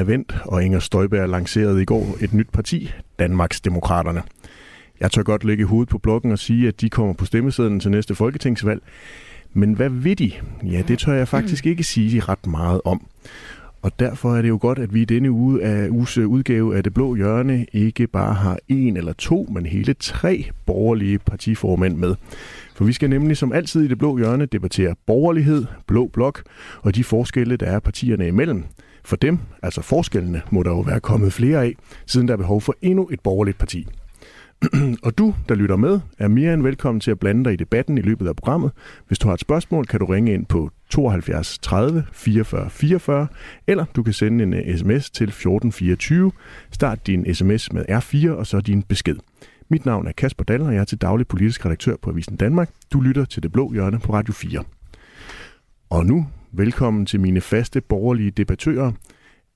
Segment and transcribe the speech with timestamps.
[0.00, 4.22] Er vendt, og Inger Støjberg lancerede i går et nyt parti, Danmarks Demokraterne.
[5.00, 7.90] Jeg tør godt lægge hovedet på blokken og sige, at de kommer på stemmesedlen til
[7.90, 8.82] næste folketingsvalg.
[9.52, 10.32] Men hvad ved de?
[10.64, 13.06] Ja, det tør jeg faktisk ikke sige ret meget om.
[13.82, 16.82] Og derfor er det jo godt, at vi i denne uge af uges udgave af
[16.82, 22.14] Det Blå Hjørne ikke bare har en eller to, men hele tre borgerlige partiformænd med.
[22.74, 26.42] For vi skal nemlig som altid i Det Blå Hjørne debattere borgerlighed, blå blok
[26.82, 28.64] og de forskelle, der er partierne imellem.
[29.04, 31.74] For dem, altså forskellene, må der jo være kommet flere af,
[32.06, 33.86] siden der er behov for endnu et borgerligt parti.
[35.06, 37.98] og du, der lytter med, er mere end velkommen til at blande dig i debatten
[37.98, 38.70] i løbet af programmet.
[39.06, 43.26] Hvis du har et spørgsmål, kan du ringe ind på 72 30 44 44,
[43.66, 46.32] eller du kan sende en øh, sms til 1424.
[46.70, 49.16] Start din sms med R4 og så din besked.
[49.68, 52.70] Mit navn er Kasper Dahl, og jeg er til daglig politisk redaktør på Avisen Danmark.
[52.92, 54.64] Du lytter til Det Blå Hjørne på Radio 4.
[55.90, 58.92] Og nu velkommen til mine faste borgerlige debattører.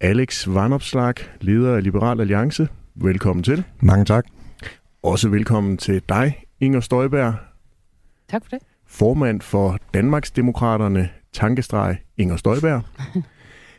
[0.01, 2.69] Alex Vanopslag, leder af Liberal Alliance.
[2.95, 3.65] Velkommen til.
[3.81, 4.27] Mange tak.
[5.03, 7.35] Også velkommen til dig, Inger Støjberg.
[8.29, 8.59] Tak for det.
[8.87, 12.83] Formand for Danmarksdemokraterne, tankestreg Inger Støjberg.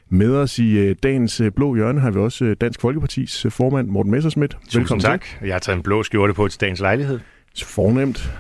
[0.10, 3.88] Med os i øh, dagens øh, blå hjørne har vi også øh, Dansk Folkepartis formand
[3.88, 4.58] Morten Messersmith.
[4.74, 5.22] Velkommen tak.
[5.22, 5.48] Til.
[5.48, 7.20] Jeg har taget en blå skjorte på til dagens lejlighed.
[7.64, 8.32] Fornemt.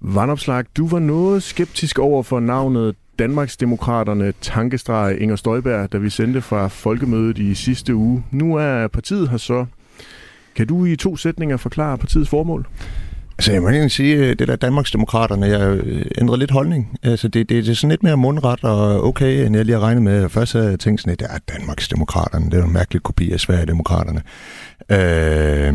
[0.00, 6.40] Vandopslag, du var noget skeptisk over for navnet Danmarksdemokraterne tankestreg Inger Støjberg, da vi sendte
[6.40, 8.24] fra folkemødet i sidste uge.
[8.30, 9.66] Nu er partiet her så.
[10.56, 12.66] Kan du i to sætninger forklare partiets formål?
[13.38, 16.98] Altså, jeg må egentlig sige, øh, det der Danmarksdemokraterne, jeg øh, ændrede lidt holdning.
[17.02, 19.82] Altså, det, det, det er sådan lidt mere mundret og okay, end jeg lige har
[19.82, 20.28] regnet med.
[20.28, 22.50] Først havde jeg tænkt sådan, at det er Danmarksdemokraterne.
[22.50, 24.22] Det er en mærkelig kopi af Sverigedemokraterne.
[24.90, 25.74] Øh,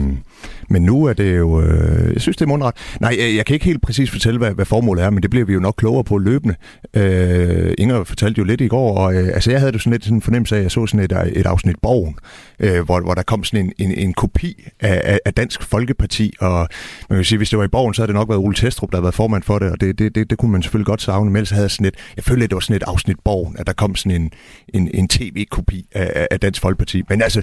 [0.69, 1.61] men nu er det jo...
[1.61, 2.75] Øh, jeg synes, det er mundret.
[3.01, 5.45] Nej, jeg, jeg kan ikke helt præcis fortælle, hvad, hvad formålet er, men det bliver
[5.45, 6.55] vi jo nok klogere på løbende.
[6.94, 10.03] Øh, Inger fortalte jo lidt i går, og øh, altså, jeg havde det sådan lidt
[10.03, 12.16] sådan en fornemmelse af, at jeg så sådan et, øh, et afsnit Borgen,
[12.59, 16.33] øh, hvor, hvor der kom sådan en, en, en kopi af, af, af Dansk Folkeparti,
[16.39, 16.67] og
[17.09, 18.91] man kan sige, hvis det var i Borgen, så havde det nok været Ole Testrup,
[18.91, 21.01] der havde været formand for det, og det, det, det, det kunne man selvfølgelig godt
[21.01, 23.17] savne, men ellers havde jeg sådan et, jeg følte, at det var sådan et afsnit
[23.25, 24.31] Borgen, at der kom sådan en,
[24.73, 27.03] en, en tv-kopi af, af Dansk Folkeparti.
[27.09, 27.41] Men altså,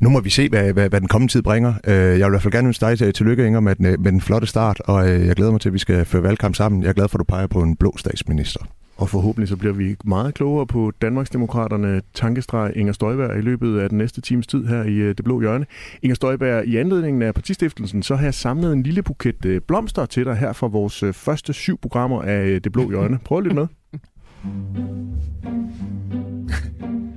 [0.00, 1.74] nu må vi se, hvad, hvad, hvad den kommende tid bringer.
[1.86, 4.12] Øh, jeg vil i hvert fald gerne ønske dig til lykke, Inger, med den, med
[4.12, 6.82] den flotte start, og øh, jeg glæder mig til, at vi skal føre valgkamp sammen.
[6.82, 8.60] Jeg er glad for, at du peger på en blå statsminister.
[8.96, 13.88] Og forhåbentlig så bliver vi meget klogere på Danmarksdemokraterne tankestreg Inger Støjberg i løbet af
[13.88, 15.66] den næste times tid her i øh, Det Blå Hjørne.
[16.02, 20.24] Inger Støjberg, i anledningen af partistiftelsen, så har jeg samlet en lille buket blomster til
[20.24, 23.18] dig her fra vores første syv programmer af Det Blå Hjørne.
[23.24, 23.66] Prøv lidt med.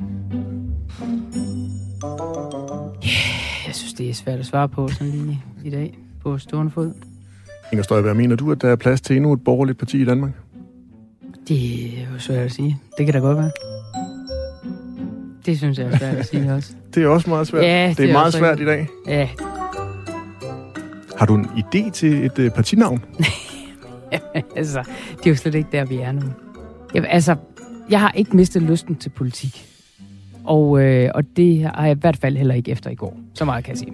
[3.67, 6.93] Jeg synes, det er svært at svare på sådan lige i dag på stående fod.
[7.71, 10.31] Inger Støjberg, mener du, at der er plads til endnu et borgerligt parti i Danmark?
[11.47, 12.77] Det er jo svært at sige.
[12.97, 13.51] Det kan da godt være.
[15.45, 16.73] Det synes jeg er svært at sige også.
[16.95, 17.63] det er også meget svært.
[17.63, 18.87] Ja, det, det er meget svært i dag.
[19.07, 19.29] Ja.
[21.17, 23.05] Har du en idé til et uh, partinavn?
[24.55, 24.83] altså,
[25.17, 26.21] det er jo slet ikke der, vi er nu.
[26.93, 27.35] Jeg, altså,
[27.89, 29.67] jeg har ikke mistet lysten til politik.
[30.45, 33.17] Og, øh, og det har jeg i hvert fald heller ikke efter i går.
[33.33, 33.93] Så meget kan jeg sige.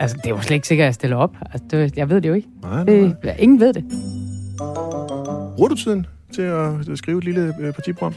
[0.00, 1.36] Altså, det er jo slet ikke sikkert, at jeg stiller op.
[1.52, 2.48] Altså, det, jeg ved det jo ikke.
[2.62, 3.12] Nej, nej.
[3.22, 3.84] Det, ingen ved det.
[5.56, 8.14] Bruger du tiden til at, at skrive et lille øh, partiprogram?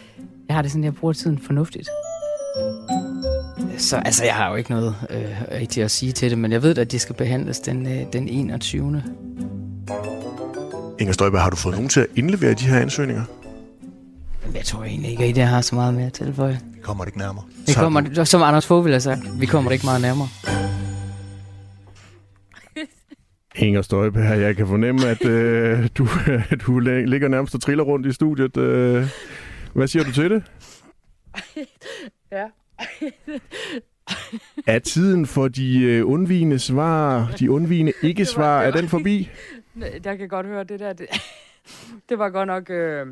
[0.48, 1.90] Jeg har det sådan, at jeg bruger tiden fornuftigt.
[3.78, 6.64] Så altså, jeg har jo ikke noget øh, rigtigt at sige til det, men jeg
[6.64, 9.04] ved at de skal behandles den, øh, den 21.
[11.00, 13.24] Inger Støjberg, har du fået nogen til at indlevere de her ansøgninger?
[14.54, 16.60] Jeg tror egentlig ikke, at det har så meget mere at tilføje.
[16.74, 17.46] Vi kommer det ikke nærmere.
[17.68, 20.28] Vi kommer, som Anders Fogh ville have sagt, vi kommer det ikke meget nærmere.
[23.56, 26.08] Inger Støjberg, jeg kan fornemme, at øh, du,
[26.66, 28.58] du ligger nærmest og triller rundt i studiet.
[28.58, 29.08] Øh,
[29.74, 30.44] hvad siger du til det?
[32.31, 32.46] Ja.
[34.68, 39.30] er tiden for de øh, undvigende svar, de undvigende ikke-svar, er den forbi?
[40.04, 40.94] Jeg kan godt høre det der.
[40.94, 41.07] Det,
[42.10, 42.69] det var godt nok...
[42.69, 43.06] Øh,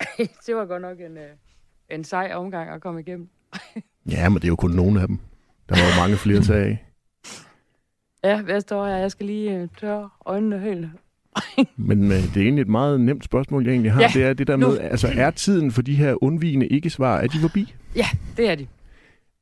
[0.46, 1.30] det var godt nok en, øh,
[1.90, 3.28] en sej omgang at komme igennem.
[4.14, 5.18] ja, men det er jo kun nogle af dem.
[5.68, 6.84] Der var jo mange flere tage af.
[8.24, 8.96] Ja, jeg står her.
[8.96, 10.86] Jeg skal lige øh, tørre øjnene helt.
[11.76, 14.00] Men øh, det er egentlig et meget nemt spørgsmål, jeg egentlig har.
[14.00, 14.74] Ja, det er det der med, nu.
[14.76, 17.74] altså er tiden for de her undvigende ikke-svar, er de forbi?
[17.96, 18.06] Ja,
[18.36, 18.66] det er de.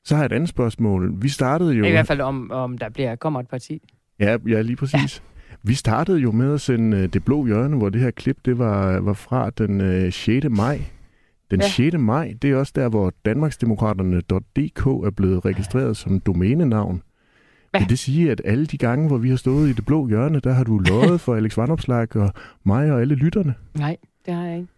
[0.05, 1.23] Så har jeg et andet spørgsmål.
[1.23, 1.85] Vi startede jo...
[1.85, 3.83] I hvert fald om, om der bliver kommer et parti.
[4.19, 5.23] Ja, ja lige præcis.
[5.25, 5.38] Ja.
[5.63, 8.59] Vi startede jo med at sende uh, Det Blå Hjørne, hvor det her klip det
[8.59, 10.47] var, var fra den uh, 6.
[10.51, 10.81] maj.
[11.51, 11.69] Den ja.
[11.69, 11.97] 6.
[11.99, 17.03] maj, det er også der, hvor danmarksdemokraterne.dk er blevet registreret som domænenavn.
[17.71, 17.81] Hvad?
[17.81, 20.41] Vil det sige, at alle de gange, hvor vi har stået i det blå hjørne,
[20.41, 22.33] der har du lovet for Alex Vandopslag og
[22.65, 23.55] mig og alle lytterne?
[23.75, 23.97] Nej,
[24.27, 24.69] det har jeg ikke.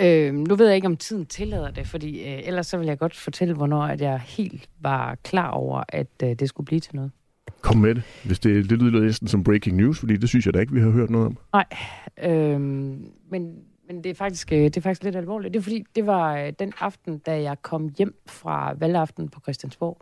[0.00, 2.98] Øh, nu ved jeg ikke, om tiden tillader det, fordi øh, ellers så vil jeg
[2.98, 6.96] godt fortælle, hvornår at jeg helt var klar over, at øh, det skulle blive til
[6.96, 7.10] noget.
[7.60, 10.54] Kom med det, hvis det, det lyder næsten som breaking news, fordi det synes jeg
[10.54, 11.36] da ikke, vi har hørt noget om.
[11.52, 11.66] Nej,
[12.22, 13.56] øhm, men,
[13.86, 15.54] men det, er faktisk, øh, det er faktisk lidt alvorligt.
[15.54, 19.40] Det er fordi, det var øh, den aften, da jeg kom hjem fra valgaften på
[19.40, 19.98] Christiansborg.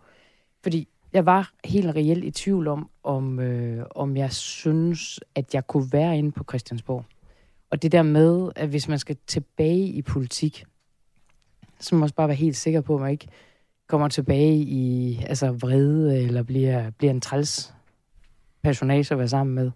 [0.63, 5.67] Fordi jeg var helt reelt i tvivl om, om, øh, om jeg synes, at jeg
[5.67, 7.05] kunne være inde på Christiansborg.
[7.71, 10.65] Og det der med, at hvis man skal tilbage i politik,
[11.81, 13.29] så må man også bare være helt sikker på, at man ikke
[13.91, 17.75] kommer tilbage i altså vrede, eller bliver, bliver en træls
[18.63, 19.71] personage at være sammen med.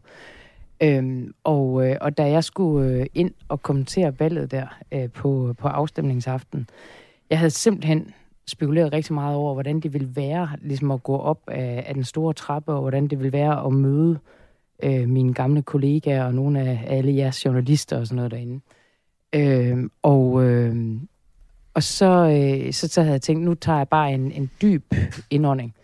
[0.82, 5.54] Øhm, og, øh, og da jeg skulle øh, ind og kommentere valget der øh, på,
[5.58, 6.68] på afstemningsaften,
[7.30, 8.14] jeg havde simpelthen
[8.46, 12.04] spekuleret rigtig meget over, hvordan det ville være ligesom at gå op af, af den
[12.04, 14.18] store trappe, og hvordan det ville være at møde
[14.82, 18.60] øh, mine gamle kollegaer og nogle af alle jeres journalister og sådan noget derinde.
[19.34, 20.76] Øh, og, øh,
[21.74, 24.94] og så, øh, så, så havde jeg tænkt, nu tager jeg bare en, en dyb
[25.30, 25.74] indånding.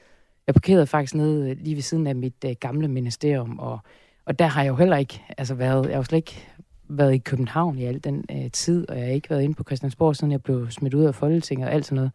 [0.47, 3.79] Jeg parkerede faktisk nede øh, lige ved siden af mit øh, gamle ministerium, og,
[4.25, 6.49] og der har jeg jo heller ikke altså været, jeg har jo slet ikke
[6.89, 9.65] været i København i al den øh, tid, og jeg har ikke været inde på
[9.65, 12.11] Christiansborg, siden jeg blev smidt ud af Folketinget og alt sådan noget.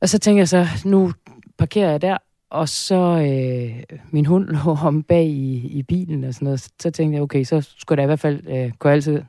[0.00, 1.12] Og så tænker jeg så, nu
[1.58, 2.18] parkerer jeg der,
[2.50, 6.60] og så øh, min hund lå om bag i, i bilen og sådan noget.
[6.60, 9.22] Så tænkte jeg, okay, så skulle jeg i hvert fald, øh, kunne altid,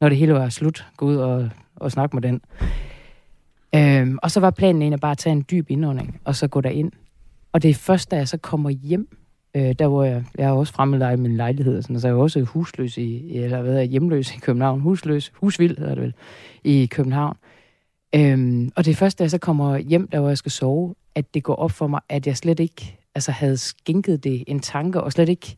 [0.00, 2.40] når det hele var slut, gå ud og, og snakke med den.
[3.74, 6.60] Øhm, og så var planen egentlig bare at tage en dyb indånding, og så gå
[6.60, 6.92] ind.
[7.52, 9.16] Og det er først, da jeg så kommer hjem,
[9.56, 12.12] øh, der hvor jeg, jeg er også fremme i min lejlighed, og sådan, så er
[12.12, 16.14] jeg også husløs i, eller hvad hedder hjemløs i København, husløs, husvild hedder det vel,
[16.64, 17.36] i København.
[18.14, 20.94] Øhm, og det er først, da jeg så kommer hjem, der hvor jeg skal sove,
[21.14, 24.60] at det går op for mig, at jeg slet ikke altså, havde skænket det en
[24.60, 25.56] tanke, og slet ikke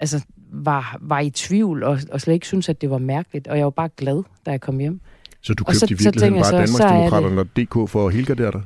[0.00, 3.48] altså, var, var i tvivl, og, og slet ikke synes at det var mærkeligt.
[3.48, 5.00] Og jeg var bare glad, da jeg kom hjem.
[5.40, 8.62] Så du købte så, i virkeligheden bare Danmarksdemokraterne og DK for at helgardere dig?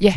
[0.00, 0.14] Ja,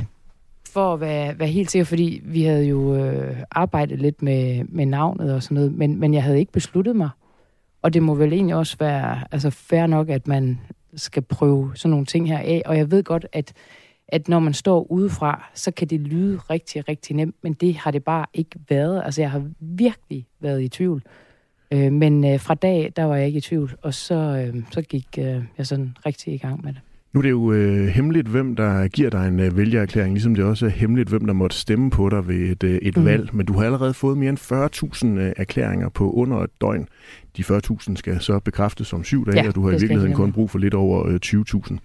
[0.78, 4.86] for at være, være helt sikker, fordi vi havde jo øh, arbejdet lidt med, med
[4.86, 7.10] navnet og sådan noget, men, men jeg havde ikke besluttet mig.
[7.82, 10.60] Og det må vel egentlig også være altså fair nok, at man
[10.96, 12.62] skal prøve sådan nogle ting her af.
[12.66, 13.54] Og jeg ved godt, at,
[14.08, 17.92] at når man står udefra, så kan det lyde rigtig, rigtig nemt, men det har
[17.92, 19.02] det bare ikke været.
[19.06, 21.04] Altså, jeg har virkelig været i tvivl.
[21.72, 24.82] Øh, men øh, fra dag, der var jeg ikke i tvivl, og så, øh, så
[24.82, 26.82] gik øh, jeg sådan rigtig i gang med det.
[27.14, 30.44] Nu er det jo øh, hemmeligt, hvem der giver dig en øh, vælgererklæring, ligesom det
[30.44, 33.06] også er hemmeligt, hvem der måtte stemme på dig ved et, øh, et mm.
[33.06, 33.36] valg.
[33.36, 34.38] Men du har allerede fået mere end
[35.04, 36.88] 40.000 øh, erklæringer på under et døgn.
[37.38, 40.32] De 40.000 skal så bekræftes om syv dage, ja, og du har i virkeligheden kun
[40.32, 41.78] brug for lidt over øh, 20.000.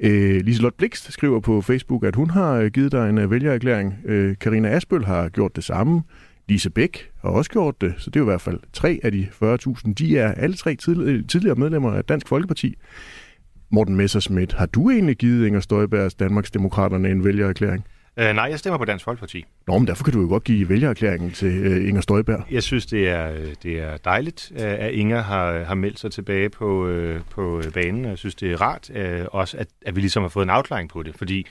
[0.00, 3.94] Øh, Liselotte Blikst skriver på Facebook, at hun har øh, givet dig en øh, vælgererklæring.
[4.04, 6.02] Øh, Karina Asbøl har gjort det samme.
[6.48, 9.12] Lise Bæk har også gjort det, så det er jo i hvert fald tre af
[9.12, 9.92] de 40.000.
[9.94, 12.74] De er alle tre tidligere medlemmer af Dansk Folkeparti.
[13.70, 17.84] Morten Messerschmidt, har du egentlig givet Inger Støjbergs Danmarksdemokraterne en vælgererklæring?
[18.16, 19.44] Uh, nej, jeg stemmer på Dansk Folkeparti.
[19.66, 22.44] Nå, men derfor kan du jo godt give vælgererklæringen til uh, Inger Støjberg.
[22.50, 23.32] Jeg synes, det er,
[23.62, 28.04] det er dejligt, uh, at Inger har, har meldt sig tilbage på, uh, på banen.
[28.04, 30.88] Jeg synes, det er rart uh, også, at, at vi ligesom har fået en afklaring
[30.88, 31.46] på det, fordi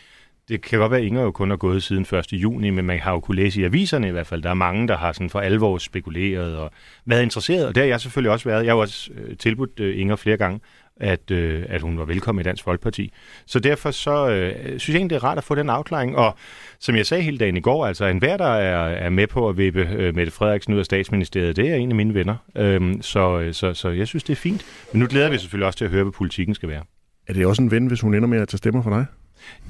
[0.49, 2.33] det kan godt være, at Inger jo kun er gået siden 1.
[2.33, 4.41] juni, men man har jo kunne læse i aviserne i hvert fald.
[4.41, 6.71] Der er mange, der har sådan for alvor spekuleret og
[7.05, 8.65] været interesseret, og det har jeg selvfølgelig også været.
[8.65, 10.59] Jeg har også øh, tilbudt øh, Inger flere gange
[10.97, 13.13] at, øh, at hun var velkommen i Dansk Folkeparti.
[13.45, 16.17] Så derfor så øh, synes jeg egentlig, det er rart at få den afklaring.
[16.17, 16.35] Og
[16.79, 19.57] som jeg sagde hele dagen i går, altså enhver, der er, er med på at
[19.57, 22.35] vippe øh, Mette Frederiksen ud af statsministeriet, det er en af mine venner.
[22.55, 24.65] Øhm, så, øh, så, så jeg synes, det er fint.
[24.91, 26.83] Men nu glæder vi selvfølgelig også til at høre, hvad politikken skal være.
[27.27, 29.05] Er det også en ven, hvis hun ender med at tage stemmer for dig?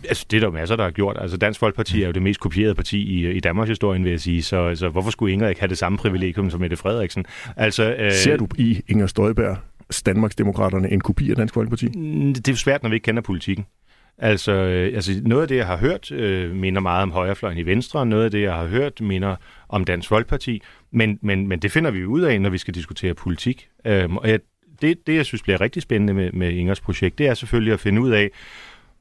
[0.07, 1.17] Altså, det er der masser, der har gjort.
[1.19, 4.19] Altså, Dansk Folkeparti er jo det mest kopierede parti i, i Danmarks historie, vil jeg
[4.19, 4.43] sige.
[4.43, 7.25] Så altså, hvorfor skulle Inger ikke have det samme privilegium som Mette Frederiksen?
[7.57, 8.11] Altså, øh...
[8.11, 9.57] Ser du i Inger Støjberg
[10.05, 11.87] Danmarksdemokraterne en kopi af Dansk Folkeparti?
[11.87, 13.65] Mm, det er svært, når vi ikke kender politikken.
[14.17, 17.65] Altså, øh, altså noget af det, jeg har hørt, øh, minder meget om højrefløjen i
[17.65, 19.35] Venstre, og noget af det, jeg har hørt, minder
[19.69, 20.61] om Dansk Folkeparti.
[20.91, 23.67] Men, men, men det finder vi ud af, når vi skal diskutere politik.
[23.85, 24.39] Øhm, og jeg,
[24.81, 27.79] det, det, jeg synes bliver rigtig spændende med, med Ingers projekt, det er selvfølgelig at
[27.79, 28.29] finde ud af,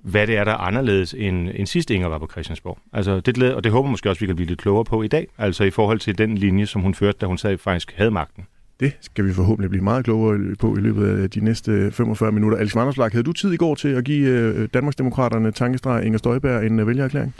[0.02, 2.78] hvad det er, der er anderledes end, end sidst Inger var på Christiansborg.
[2.92, 5.08] Altså, det glæder, og det håber måske også, vi kan blive lidt klogere på i
[5.08, 8.10] dag, altså i forhold til den linje, som hun førte, da hun sad faktisk havde
[8.10, 8.46] magten.
[8.80, 12.58] Det skal vi forhåbentlig blive meget klogere på i løbet af de næste 45 minutter.
[12.58, 16.66] Alice Vandersblak, havde du tid i går til at give øh, Danmarksdemokraterne tankestreg Inger Støjberg
[16.66, 17.34] en øh, vælgererklæring?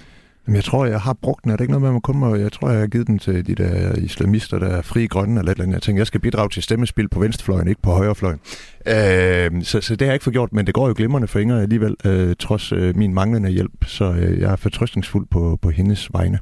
[0.47, 1.51] Jamen, jeg tror, jeg har brugt den.
[1.53, 2.35] Er det ikke noget med, at man kun må...
[2.35, 5.53] Jeg tror, jeg har givet den til de der islamister, der er fri grønne eller
[5.53, 5.75] et eller andet.
[5.75, 8.41] Jeg tænker, jeg skal bidrage til stemmespil på venstrefløjen, ikke på højrefløjen.
[8.87, 11.39] Øh, så, så det har jeg ikke fået gjort, men det går jo glimrende for
[11.39, 13.85] Inger alligevel, øh, trods øh, min manglende hjælp.
[13.87, 16.39] Så øh, jeg er fortrystningsfuld på, på hendes vegne.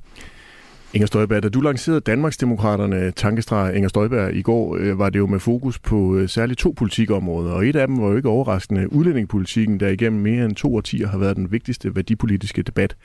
[0.94, 5.26] Inger Støjberg, da du lancerede Danmarksdemokraterne tankestreg Inger Støjberg i går, øh, var det jo
[5.26, 8.92] med fokus på øh, særligt to politikområder, og et af dem var jo ikke overraskende
[8.92, 12.97] udlændingepolitikken, der igennem mere end to årtier har været den vigtigste værdipolitiske debat.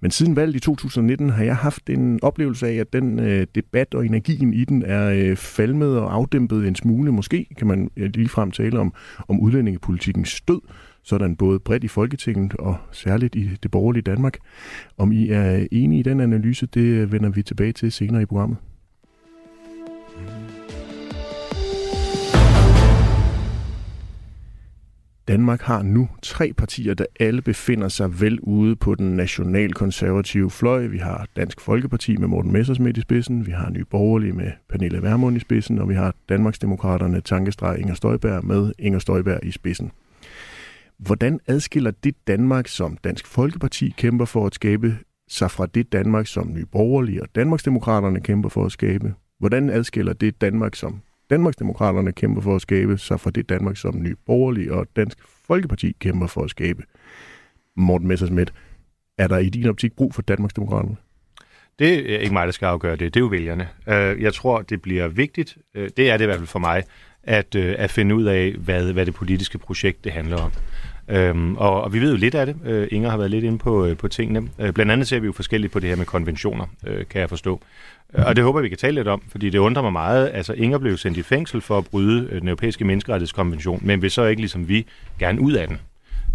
[0.00, 3.94] Men siden valget i 2019 har jeg haft en oplevelse af, at den øh, debat
[3.94, 7.12] og energien i den er øh, falmet og afdæmpet en smule.
[7.12, 8.92] Måske kan man øh, ligefrem tale om,
[9.28, 10.60] om udlændingepolitikens stød
[11.06, 14.38] sådan både bredt i Folketinget og særligt i det borgerlige Danmark.
[14.98, 18.56] Om I er enige i den analyse, det vender vi tilbage til senere i programmet.
[25.28, 30.86] Danmark har nu tre partier, der alle befinder sig vel ude på den nationalkonservative fløj.
[30.86, 35.02] Vi har Dansk Folkeparti med Morten Messersmith i spidsen, vi har Nye Borgerlige med Pernille
[35.02, 39.90] Vermund i spidsen, og vi har Danmarksdemokraterne tankestreg Inger Støjberg med Inger Støjberg i spidsen.
[40.98, 44.98] Hvordan adskiller det Danmark, som Dansk Folkeparti kæmper for at skabe,
[45.28, 49.14] sig fra det Danmark, som Nye Borgerlige og Danmarksdemokraterne kæmper for at skabe?
[49.38, 51.00] Hvordan adskiller det Danmark, som
[51.30, 55.92] Danmarksdemokraterne kæmper for at skabe, sig fra det Danmark, som Nye Borgerlige og Dansk Folkeparti
[56.00, 56.82] kæmper for at skabe?
[57.76, 58.52] Morten Messersmith,
[59.18, 60.96] er der i din optik brug for Danmarksdemokraterne?
[61.78, 63.14] Det er ikke mig, der skal afgøre det.
[63.14, 63.68] Det er jo vælgerne.
[63.88, 66.82] Øh, jeg tror, det bliver vigtigt, øh, det er det i hvert fald for mig,
[67.22, 70.52] at, øh, at finde ud af, hvad, hvad det politiske projekt det handler om.
[71.08, 72.56] Øhm, og, og vi ved jo lidt af det.
[72.64, 74.48] Øh, Inger har været lidt inde på, øh, på tingene.
[74.58, 77.28] Øh, blandt andet ser vi jo forskelligt på det her med konventioner, øh, kan jeg
[77.28, 77.60] forstå.
[78.14, 80.30] Øh, og det håber vi kan tale lidt om, fordi det undrer mig meget.
[80.34, 84.10] Altså, Inger blev sendt i fængsel for at bryde øh, den europæiske menneskerettighedskonvention, men vil
[84.10, 84.86] så ikke ligesom vi
[85.18, 85.78] gerne ud af den.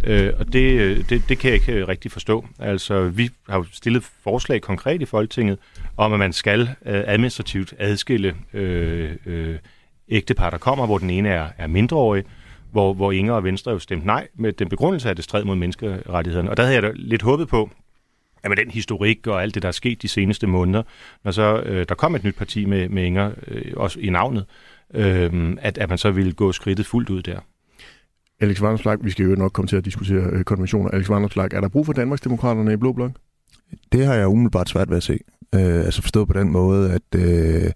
[0.03, 2.45] Øh, og det, øh, det, det kan jeg ikke øh, rigtig forstå.
[2.59, 5.57] Altså, vi har jo stillet forslag konkret i Folketinget
[5.97, 9.55] om, at man skal øh, administrativt adskille øh, øh,
[10.09, 12.23] ægtepar, der kommer, hvor den ene er, er mindreårig,
[12.71, 15.55] hvor, hvor Inger og Venstre jo stemte nej med den begrundelse, at det stred mod
[15.55, 16.49] menneskerettighederne.
[16.49, 17.69] Og der havde jeg da lidt håbet på,
[18.43, 20.83] at med den historik og alt det, der er sket de seneste måneder,
[21.23, 24.45] når så øh, der kom et nyt parti med, med Inger, øh, også i navnet,
[24.93, 27.39] øh, at, at man så ville gå skridtet fuldt ud der.
[28.39, 30.89] Alex Vanderslag, vi skal jo nok komme til at diskutere øh, konventioner.
[30.89, 33.11] Alex Vanderslag, er der brug for Danmarksdemokraterne i Blå Blok?
[33.91, 35.19] Det har jeg umiddelbart svært ved at se.
[35.55, 37.19] Øh, altså forstået på den måde, at...
[37.19, 37.71] Øh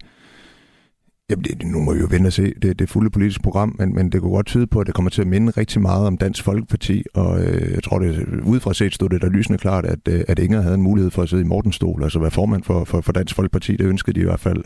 [1.30, 3.94] Jamen, det, nu må vi jo vente og se det, det fulde politiske program, men,
[3.94, 6.16] men det kunne godt tyde på, at det kommer til at minde rigtig meget om
[6.16, 9.98] Dansk Folkeparti, og øh, jeg tror, det udefra set stod det der lysende klart, at,
[10.08, 12.84] øh, at Inger havde en mulighed for at sidde i Mortenstol, altså være formand for,
[12.84, 14.64] for, for Dansk Folkeparti, det ønskede de i hvert fald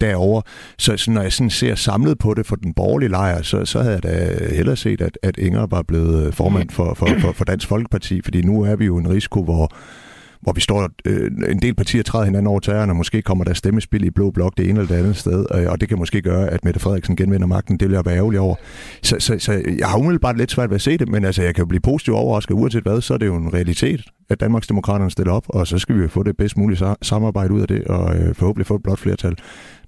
[0.00, 0.42] derover.
[0.78, 3.82] Så, så når jeg sådan ser samlet på det for den borgerlige lejr, så, så
[3.82, 7.44] havde jeg da hellere set, at, at Inger var blevet formand for, for, for, for
[7.44, 9.72] Dansk Folkeparti, fordi nu er vi jo en risiko, hvor
[10.40, 13.54] hvor vi står øh, en del partier træder hinanden over tæerne, og måske kommer der
[13.54, 16.22] stemmespil i blå blok det ene eller det andet sted, øh, og det kan måske
[16.22, 17.76] gøre, at Mette Frederiksen genvinder magten.
[17.76, 18.54] Det vil jeg være ærgerlig over.
[19.02, 21.54] Så, så, så jeg har umiddelbart lidt svært ved at se det, men altså, jeg
[21.54, 25.10] kan jo blive positivt overrasket, uanset hvad, så er det jo en realitet, at Danmarksdemokraterne
[25.10, 27.84] stiller op, og så skal vi jo få det bedst mulige samarbejde ud af det,
[27.84, 29.36] og øh, forhåbentlig få et blot flertal.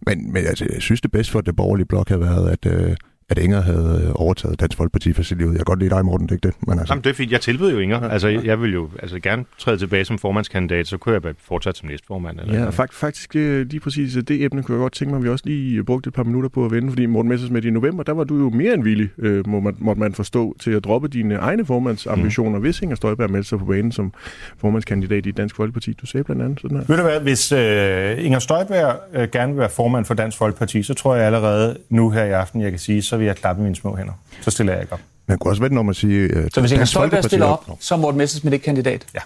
[0.07, 2.97] Men, men altså, jeg synes, det bedste for det borgerlige blok har været, at, øh,
[3.31, 5.47] at Inger havde øh, overtaget Dansk Folkeparti for sit liv.
[5.47, 6.69] Jeg kan godt lide dig, Morten, det er ikke det?
[6.69, 6.95] Men altså...
[6.95, 7.33] Jamen, det er fint.
[7.33, 8.01] Jeg tilbød jo Inger.
[8.01, 11.89] Altså, jeg vil jo altså, gerne træde tilbage som formandskandidat, så kunne jeg fortsat som
[11.89, 12.41] næstformand.
[12.41, 15.11] Eller ja, og faktisk, faktisk øh, lige præcis øh, det emne kunne jeg godt tænke
[15.11, 17.67] mig, at vi også lige brugte et par minutter på at vende, fordi Morten Messersmith
[17.67, 19.11] i november, der var du jo mere end villig,
[19.47, 22.65] må man, måtte man forstå, til at droppe dine egne formandsambitioner, mm.
[22.65, 24.13] hvis Inger Støjberg meldte sig på banen som
[24.59, 25.93] formandskandidat i Dansk Folkeparti.
[25.93, 26.85] Du sagde blandt andet sådan her.
[26.89, 30.83] Ved du hvad, hvis øh, Inger Støjberg øh, gerne vil være formand for Dansk Folkeparti,
[30.83, 33.63] så tror jeg allerede nu her i aften, jeg kan sige, så vil jeg klappe
[33.63, 34.13] mine små hænder.
[34.41, 35.01] Så stiller jeg ikke op.
[35.27, 36.37] Man kunne også vente om at sige...
[36.37, 39.07] Uh, så hvis Inger Støjberg stiller op, op, så er Morten Messersmith ikke kandidat?
[39.15, 39.21] Ja.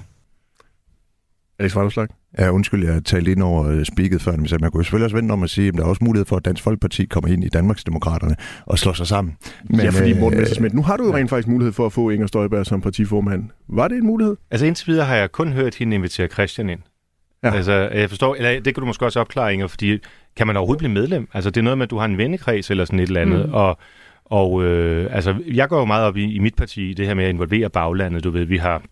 [1.58, 2.08] Alex Vanderslag?
[2.38, 5.32] Ja, undskyld, jeg talte ind over uh, speaket før, men man kunne selvfølgelig også vente
[5.32, 7.48] om at sige, at der er også mulighed for, at Dansk Folkeparti kommer ind i
[7.48, 8.36] Danmarksdemokraterne
[8.66, 9.36] og slår sig sammen.
[9.64, 11.92] Men, ja, fordi Morten øh, Messersmith, nu har du jo rent faktisk mulighed for at
[11.92, 13.50] få Inger Støjberg som partiformand.
[13.68, 14.36] Var det en mulighed?
[14.50, 16.80] Altså indtil videre har jeg kun hørt hende invitere Christian ind.
[17.44, 17.54] Ja.
[17.54, 19.98] Altså, jeg forstår, eller det kan du måske også opklare, Inger, fordi
[20.36, 21.28] kan man overhovedet blive medlem?
[21.34, 23.46] Altså, det er noget med, at du har en vennekreds eller sådan et eller andet,
[23.46, 23.54] mm.
[23.54, 23.78] og
[24.24, 27.24] og øh, altså, jeg går jo meget op i, i mit parti, det her med
[27.24, 28.24] at involvere baglandet.
[28.24, 28.82] Du ved, vi har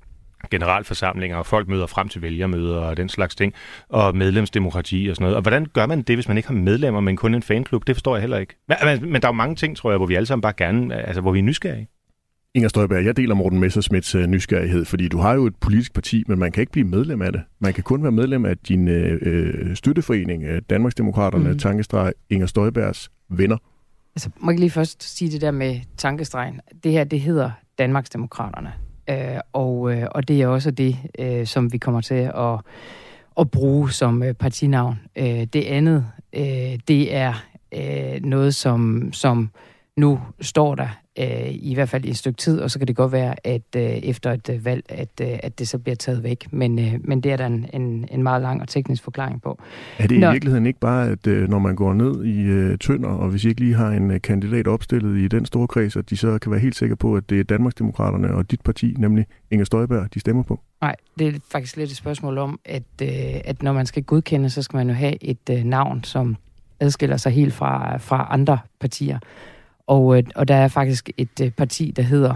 [0.50, 3.54] generalforsamlinger, og folk møder frem til vælgermøder og den slags ting,
[3.88, 5.36] og medlemsdemokrati og sådan noget.
[5.36, 7.86] Og hvordan gør man det, hvis man ikke har medlemmer, men kun en fanklub?
[7.86, 8.56] Det forstår jeg heller ikke.
[8.68, 10.94] Men, men, der er jo mange ting, tror jeg, hvor vi alle sammen bare gerne,
[11.06, 11.88] altså hvor vi er nysgerrige.
[12.54, 16.24] Inger Støjberg, jeg deler Morten Messersmiths øh, nysgerrighed, fordi du har jo et politisk parti,
[16.26, 17.42] men man kan ikke blive medlem af det.
[17.58, 21.58] Man kan kun være medlem af din øh, øh støtteforening, øh, Danmarksdemokraterne, mm.
[21.58, 23.56] Tankestreg, Inger Støjbergs venner.
[24.16, 26.60] Altså, må jeg lige først sige det der med tankestregen.
[26.84, 28.72] Det her, det hedder Danmarksdemokraterne.
[29.10, 32.58] Øh, og, øh, og det er også det, øh, som vi kommer til at,
[33.40, 35.00] at bruge som øh, partinavn.
[35.16, 37.44] Øh, det andet, øh, det er
[37.74, 39.50] øh, noget, som, som
[39.96, 42.96] nu står der øh, i hvert fald i et stykke tid, og så kan det
[42.96, 46.22] godt være, at øh, efter et øh, valg, at, øh, at det så bliver taget
[46.22, 46.52] væk.
[46.52, 49.58] Men, øh, men det er der en, en, en meget lang og teknisk forklaring på.
[49.98, 50.30] Er det i når...
[50.30, 53.48] virkeligheden ikke bare, at øh, når man går ned i øh, Tønder, og hvis I
[53.48, 56.52] ikke lige har en øh, kandidat opstillet i den store kreds, at de så kan
[56.52, 60.20] være helt sikre på, at det er Danmarksdemokraterne og dit parti, nemlig Inger Støjberg, de
[60.20, 60.60] stemmer på?
[60.80, 63.08] Nej, det er faktisk lidt et spørgsmål om, at, øh,
[63.44, 66.36] at når man skal godkende, så skal man jo have et øh, navn, som
[66.80, 69.18] adskiller sig helt fra, fra andre partier.
[69.86, 72.34] Og, øh, og der er faktisk et øh, parti, der hedder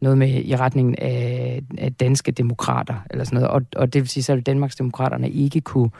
[0.00, 3.50] noget med i retningen af, af danske demokrater, eller sådan noget.
[3.50, 5.90] Og, og det vil sige, så vil Danmarks demokraterne ikke kunne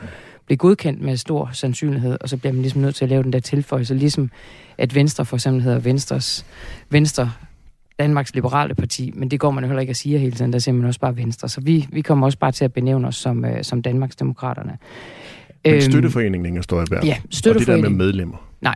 [0.47, 3.33] blive godkendt med stor sandsynlighed, og så bliver man ligesom nødt til at lave den
[3.33, 4.31] der tilføjelse, ligesom
[4.79, 6.47] at Venstre for eksempel hedder Venstres,
[6.91, 7.31] Venstre
[7.99, 10.59] Danmarks Liberale Parti, men det går man jo heller ikke at sige hele tiden, der
[10.59, 11.49] siger man også bare Venstre.
[11.49, 14.79] Så vi, vi kommer også bare til at benævne os som, øh, som Danmarks Demokraterne.
[15.65, 17.85] Men øhm, støtteforeningen Inger Støjberg, ja, støtteforeningen.
[17.85, 18.37] og det der med medlemmer?
[18.61, 18.75] Nej,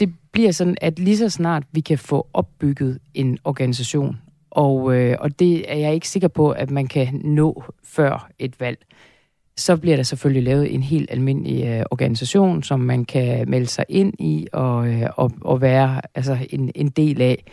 [0.00, 4.16] det bliver sådan, at lige så snart vi kan få opbygget en organisation,
[4.50, 8.60] og, øh, og det er jeg ikke sikker på, at man kan nå før et
[8.60, 8.78] valg,
[9.56, 13.84] så bliver der selvfølgelig lavet en helt almindelig øh, organisation, som man kan melde sig
[13.88, 17.44] ind i og, øh, og, og være altså en, en del af,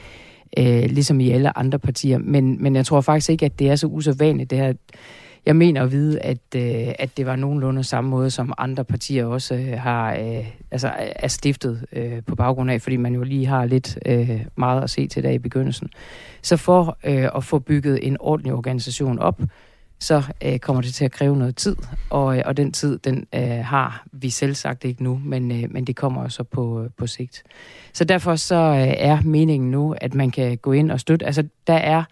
[0.58, 2.18] øh, ligesom i alle andre partier.
[2.18, 4.74] Men, men jeg tror faktisk ikke, at det er så usædvanligt, det her
[5.46, 9.26] jeg mener at vide, at, øh, at det var nogenlunde samme måde, som andre partier
[9.26, 13.46] også øh, har øh, altså er stiftet øh, på baggrund af, fordi man jo lige
[13.46, 15.90] har lidt øh, meget at se til der i begyndelsen.
[16.42, 19.42] Så for øh, at få bygget en ordentlig organisation op,
[20.00, 21.76] så øh, kommer det til at kræve noget tid,
[22.10, 25.72] og, øh, og den tid, den øh, har vi selv sagt ikke nu, men, øh,
[25.72, 27.44] men det kommer så på, øh, på sigt.
[27.94, 31.26] Så derfor så øh, er meningen nu, at man kan gå ind og støtte.
[31.26, 32.04] Altså, der er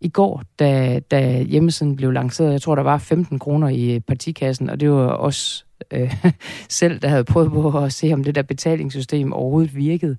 [0.00, 2.52] i går, da, da hjemmesiden blev lanceret.
[2.52, 6.14] Jeg tror, der var 15 kroner i partikassen, og det var også øh,
[6.68, 10.16] selv, der havde prøvet på at se, om det der betalingssystem overhovedet virkede.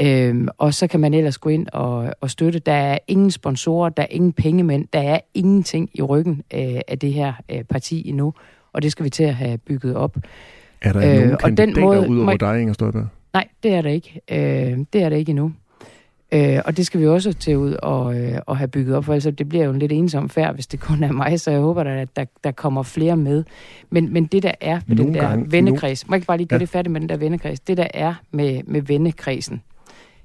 [0.00, 2.58] Øhm, og så kan man ellers gå ind og, og støtte.
[2.58, 6.98] Der er ingen sponsorer, der er ingen pengemænd, der er ingenting i ryggen øh, af
[6.98, 8.34] det her øh, parti endnu,
[8.72, 10.16] og det skal vi til at have bygget op.
[10.82, 13.06] Er der øh, nogen kandidater ud over dig, Inger Støjberg?
[13.32, 14.20] Nej, det er der ikke.
[14.30, 15.52] Øh, det er der ikke endnu.
[16.32, 19.12] Øh, og det skal vi også til ud og, øh, og have bygget op, for
[19.12, 21.60] altså det bliver jo en lidt ensom færd, hvis det kun er mig, så jeg
[21.60, 23.44] håber, at der, der kommer flere med.
[23.90, 26.48] Men, men det der er med den der gange, vennekreds, må jeg ikke bare lige
[26.48, 26.60] gøre ja.
[26.60, 29.62] det færdigt med den der vennekreds, det der er med, med vennekredsen,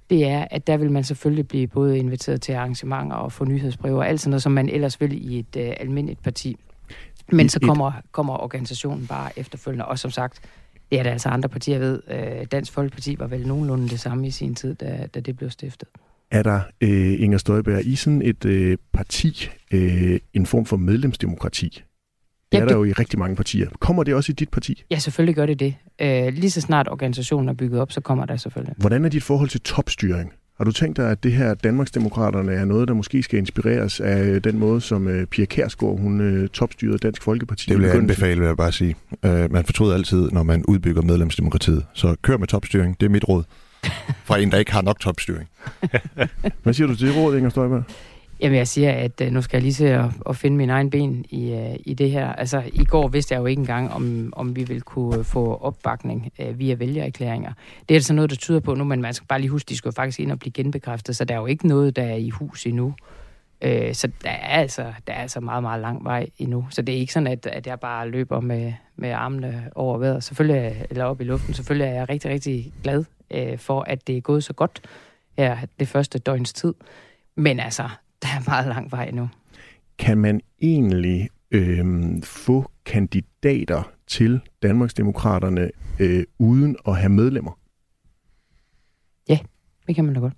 [0.10, 3.98] det er, at der vil man selvfølgelig blive både inviteret til arrangementer og få nyhedsbreve
[3.98, 6.58] og alt sådan noget, som man ellers vil i et øh, almindeligt parti.
[7.32, 10.42] Men så kommer, kommer organisationen bare efterfølgende, og som sagt,
[10.92, 12.02] det er der altså andre partier ved.
[12.08, 15.50] Øh, Dansk Folkeparti var vel nogenlunde det samme i sin tid, da, da det blev
[15.50, 15.88] stiftet.
[16.32, 21.84] Er der, øh, Inger Støjberg, i sådan et øh, parti øh, en form for medlemsdemokrati?
[22.52, 23.70] Det ja, er der jo i rigtig mange partier.
[23.80, 24.84] Kommer det også i dit parti?
[24.92, 25.76] Ja, selvfølgelig gør det det.
[26.02, 28.76] Øh, lige så snart organisationen er bygget op, så kommer der selvfølgelig.
[28.78, 30.34] Hvordan er dit forhold til topstyring?
[30.58, 34.42] Har du tænkt dig, at det her Danmarksdemokraterne er noget, der måske skal inspireres af
[34.42, 37.70] den måde, som uh, Pia Kærsgaard, hun uh, topstyrede Dansk Folkeparti?
[37.70, 38.96] Det vil jeg anbefale, vil jeg bare sige.
[39.26, 41.86] Uh, man fortryder altid, når man udbygger medlemsdemokratiet.
[41.94, 43.44] Så kør med topstyring, det er mit råd.
[44.26, 45.50] Fra en, der ikke har nok topstyring.
[46.64, 47.84] Hvad siger du til det råd, Inger Støjberg?
[48.42, 50.90] Jamen, jeg siger, at øh, nu skal jeg lige se at, at finde min egen
[50.90, 52.34] ben i, øh, i det her.
[52.34, 55.56] Altså, i går vidste jeg jo ikke engang, om, om vi ville kunne øh, få
[55.56, 57.54] opbakning uh, via vælgererklæringer.
[57.90, 59.76] Det er altså noget, der tyder på nu, men man skal bare lige huske, de
[59.78, 62.30] skulle faktisk ind og blive genbekræftet, så der er jo ikke noget, der er i
[62.30, 62.86] hus endnu.
[63.66, 66.68] Uh, så der er, altså, der er altså meget, meget lang vej endnu.
[66.70, 70.24] Så det er ikke sådan, at, at jeg bare løber med, med armene over vejret.
[70.24, 71.54] Selvfølgelig, eller op i luften.
[71.54, 73.04] Selvfølgelig er jeg rigtig, rigtig glad
[73.36, 74.82] uh, for, at det er gået så godt
[75.38, 76.74] her det første døgns tid.
[77.36, 77.90] Men altså,
[78.22, 79.30] der er meget lang vej nu.
[79.98, 81.86] Kan man egentlig øh,
[82.24, 87.60] få kandidater til Danmarksdemokraterne øh, uden at have medlemmer?
[89.30, 89.40] Ja,
[89.88, 90.34] det kan man da godt.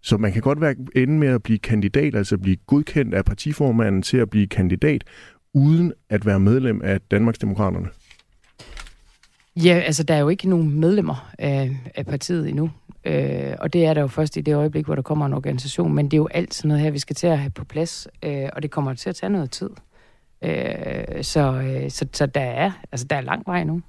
[0.00, 4.02] Så man kan godt være ende med at blive kandidat, altså blive godkendt af partiformanden
[4.02, 5.04] til at blive kandidat,
[5.54, 7.88] uden at være medlem af Danmarksdemokraterne?
[9.56, 12.70] Ja, altså der er jo ikke nogen medlemmer af, af partiet endnu.
[13.04, 15.94] Øh, og det er der jo først i det øjeblik, hvor der kommer en organisation.
[15.94, 18.08] Men det er jo alt sådan noget her, vi skal til at have på plads.
[18.22, 19.70] Øh, og det kommer til at tage noget tid.
[20.44, 23.82] Øh, så, øh, så, så der, er, altså, der er lang vej nu.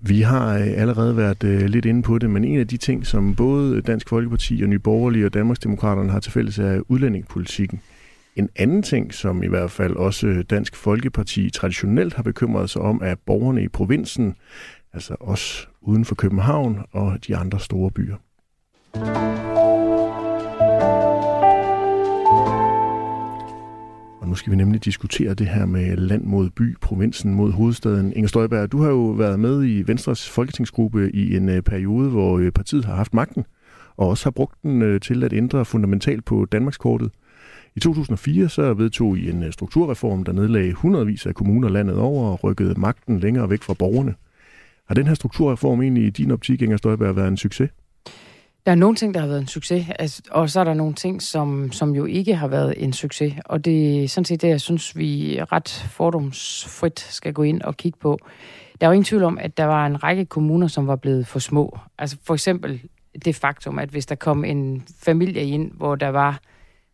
[0.00, 3.06] Vi har øh, allerede været øh, lidt inde på det, men en af de ting,
[3.06, 7.80] som både Dansk Folkeparti og Nye Borgerlige og Danmarksdemokraterne har til fælles, er udlændingepolitikken.
[8.36, 13.00] En anden ting, som i hvert fald også Dansk Folkeparti traditionelt har bekymret sig om,
[13.04, 14.34] er borgerne i provinsen,
[14.92, 18.16] altså os uden for København og de andre store byer.
[24.20, 28.12] Og nu skal vi nemlig diskutere det her med land mod by, provinsen mod hovedstaden.
[28.12, 32.38] Inger Støjberg, du har jo været med i Venstres folketingsgruppe i en øh, periode, hvor
[32.38, 33.44] øh, partiet har haft magten.
[33.96, 37.10] og også har brugt den øh, til at ændre fundamentalt på Danmarkskortet.
[37.76, 42.44] I 2004 så vedtog I en strukturreform, der nedlagde hundredvis af kommuner landet over og
[42.44, 44.14] rykkede magten længere væk fra borgerne.
[44.88, 47.70] Har den her strukturreform egentlig i din optik, Inger Støjberg, været en succes?
[48.66, 50.94] Der er nogle ting, der har været en succes, altså, og så er der nogle
[50.94, 53.34] ting, som, som jo ikke har været en succes.
[53.44, 57.76] Og det er sådan set det, jeg synes, vi ret fordomsfrit skal gå ind og
[57.76, 58.18] kigge på.
[58.80, 61.26] Der er jo ingen tvivl om, at der var en række kommuner, som var blevet
[61.26, 61.78] for små.
[61.98, 62.80] Altså for eksempel
[63.24, 66.40] det faktum, at hvis der kom en familie ind, hvor der var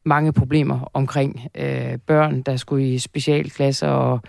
[0.04, 4.20] mange problemer omkring øh, børn, der skulle i specialklasser og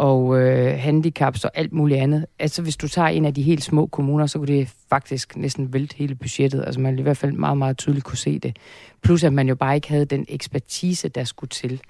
[0.00, 2.26] og øh, handicaps og alt muligt andet.
[2.38, 5.72] Altså hvis du tager en af de helt små kommuner, så kunne det faktisk næsten
[5.72, 6.64] vælte hele budgettet.
[6.66, 8.56] Altså man i hvert fald meget, meget tydeligt kunne se det.
[9.02, 11.80] Plus at man jo bare ikke havde den ekspertise, der skulle til.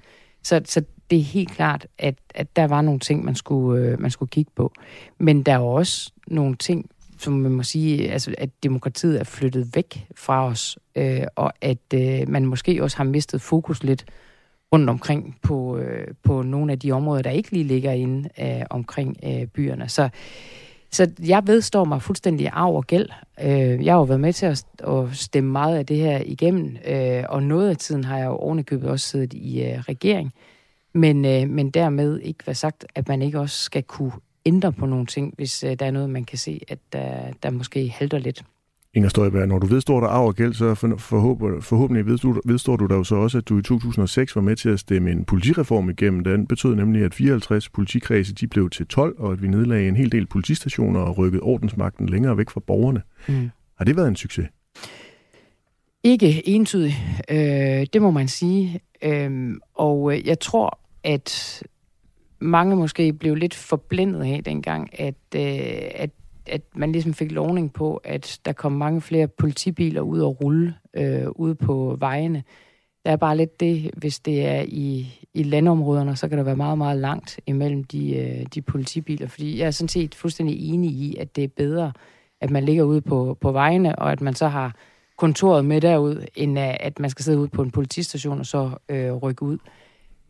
[0.42, 4.01] Så, så det er helt klart, at, at der var nogle ting, man skulle, øh,
[4.01, 4.73] man skulle kigge på.
[5.18, 9.77] Men der er også nogle ting, som man må sige, altså, at demokratiet er flyttet
[9.77, 14.05] væk fra os, øh, og at øh, man måske også har mistet fokus lidt
[14.72, 18.62] rundt omkring på, øh, på nogle af de områder, der ikke lige ligger inde øh,
[18.70, 19.88] omkring øh, byerne.
[19.88, 20.09] Så,
[20.90, 23.09] så jeg vedstår mig fuldstændig arv og gæld.
[23.42, 26.76] Øh, jeg har jo været med til at, at stemme meget af det her igennem,
[26.88, 30.33] øh, og noget af tiden har jeg jo ovenikøbet også siddet i øh, regering.
[30.92, 34.12] Men, øh, men dermed ikke været sagt, at man ikke også skal kunne
[34.46, 37.50] ændre på nogle ting, hvis øh, der er noget, man kan se, at der, der
[37.50, 38.44] måske halter lidt.
[38.94, 42.87] Inger Støjberg, når du vedstår dig arv og gæld, så forhåbentlig, forhåbentlig vedstår, vedstår du
[42.87, 45.90] dig jo så også, at du i 2006 var med til at stemme en politireform
[45.90, 46.24] igennem.
[46.24, 49.96] Den betød nemlig, at 54 politikredse de blev til 12, og at vi nedlagde en
[49.96, 53.03] hel del politistationer og rykkede ordensmagten længere væk fra borgerne.
[53.29, 53.50] Mm.
[53.79, 54.48] Har det været en succes?
[56.05, 56.94] Ikke entydigt,
[57.31, 58.81] øh, det må man sige.
[59.03, 61.62] Øh, og jeg tror, at
[62.40, 66.11] mange måske blev lidt forblændet af dengang, at, øh, at
[66.50, 70.74] at man ligesom fik lovning på, at der kom mange flere politibiler ud og rulle
[70.94, 72.44] øh, ude på vejene.
[73.04, 76.56] Der er bare lidt det, hvis det er i, i landområderne, så kan der være
[76.56, 79.26] meget, meget langt imellem de, øh, de politibiler.
[79.26, 81.92] Fordi jeg er sådan set fuldstændig enig i, at det er bedre,
[82.40, 84.76] at man ligger ude på, på vejene, og at man så har
[85.18, 89.12] kontoret med derud, end at man skal sidde ude på en politistation og så øh,
[89.12, 89.58] rykke ud.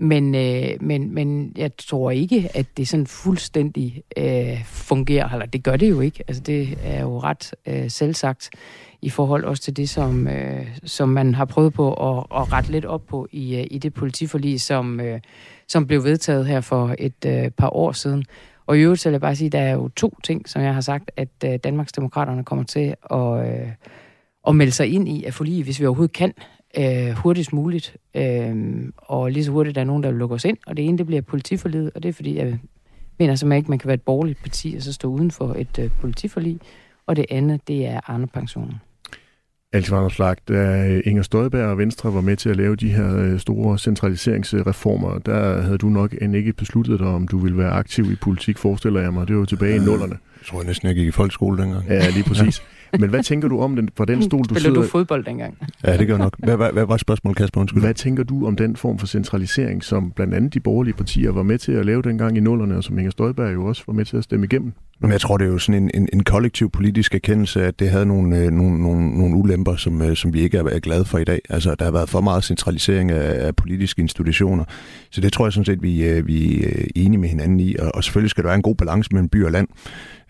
[0.02, 5.28] Men, øh, men, men jeg tror ikke, at det sådan fuldstændig øh, fungerer.
[5.28, 6.24] Eller det gør det jo ikke.
[6.28, 8.50] Altså, det er jo ret øh, selvsagt
[9.02, 12.72] i forhold også til det, som, øh, som man har prøvet på at, at rette
[12.72, 15.20] lidt op på i, øh, i det politiforlig, som, øh,
[15.68, 18.24] som blev vedtaget her for et øh, par år siden.
[18.66, 20.62] Og i øvrigt så vil jeg bare sige, at der er jo to ting, som
[20.62, 23.68] jeg har sagt, at øh, Danmarksdemokraterne kommer til at, øh,
[24.48, 26.32] at melde sig ind i af forlig, hvis vi overhovedet kan
[26.78, 28.54] øh, hurtigst muligt, øh,
[28.96, 30.56] og lige så hurtigt der er nogen, der vil lukke os ind.
[30.66, 32.59] Og det ene, det bliver politiforliget, og det er fordi, jeg
[33.18, 35.78] mener simpelthen ikke, man kan være et borgerligt parti og så stå uden for et
[35.78, 36.61] øh, politiforlig.
[37.06, 38.74] Og det andet, det er Arne-pensionen.
[39.72, 43.40] Altså, Vanderslag, da Inger Støjberg og Venstre var med til at lave de her øh,
[43.40, 48.12] store centraliseringsreformer, der havde du nok end ikke besluttet dig, om du ville være aktiv
[48.12, 49.28] i politik, forestiller jeg mig.
[49.28, 50.18] Det var tilbage i nullerne.
[50.40, 51.87] Jeg tror jeg næsten, jeg gik i folkeskole dengang.
[51.88, 52.62] Ja, lige præcis.
[52.98, 54.83] Men hvad tænker du om den, fra den stol, du Spiller sidder...
[54.83, 55.59] du fodbold dengang?
[55.85, 56.37] Ja, det gør nok.
[56.38, 57.61] Hvad, hvad, hvad var spørgsmålet, Kasper?
[57.61, 57.83] Undskyld.
[57.83, 61.42] Hvad tænker du om den form for centralisering, som blandt andet de borgerlige partier var
[61.42, 64.05] med til at lave dengang i nullerne, og som Inger Støjberg jo også var med
[64.05, 64.72] til at stemme igennem?
[65.03, 67.90] Men jeg tror, det er jo sådan en, en, en kollektiv politisk erkendelse, at det
[67.90, 71.05] havde nogle, øh, nogle, nogle, nogle ulemper, som, øh, som vi ikke er, er glade
[71.05, 71.40] for i dag.
[71.50, 74.64] Altså, der har været for meget centralisering af, af politiske institutioner.
[75.11, 77.76] Så det tror jeg sådan set, vi, øh, vi er enige med hinanden i.
[77.76, 79.68] Og, og selvfølgelig skal der være en god balance mellem by og land.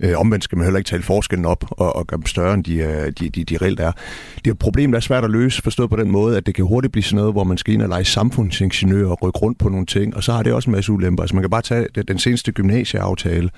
[0.03, 2.65] Øh, omvendt skal man heller ikke tale forskellen op og, og gøre dem større, end
[2.65, 3.93] de, øh, de, de, de reelt er.
[4.37, 6.55] Det er et problem, der er svært at løse, forstået på den måde, at det
[6.55, 9.59] kan hurtigt blive sådan noget, hvor man skal ind og lege samfundsingeniør og rykke rundt
[9.59, 11.23] på nogle ting, og så har det også en masse ulemper.
[11.23, 13.51] Altså man kan bare tage den seneste gymnasieaftale.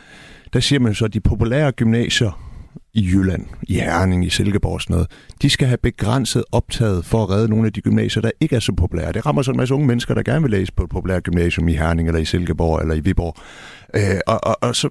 [0.52, 2.52] Der siger man så, at de populære gymnasier
[2.94, 5.10] i Jylland, i Herning, i Silkeborg og sådan noget,
[5.42, 8.60] de skal have begrænset optaget for at redde nogle af de gymnasier, der ikke er
[8.60, 9.12] så populære.
[9.12, 11.68] Det rammer så en masse unge mennesker, der gerne vil læse på et populært gymnasium
[11.68, 13.36] i Herning, eller i Silkeborg, eller i Viborg.
[13.96, 14.88] Øh, og, og, og så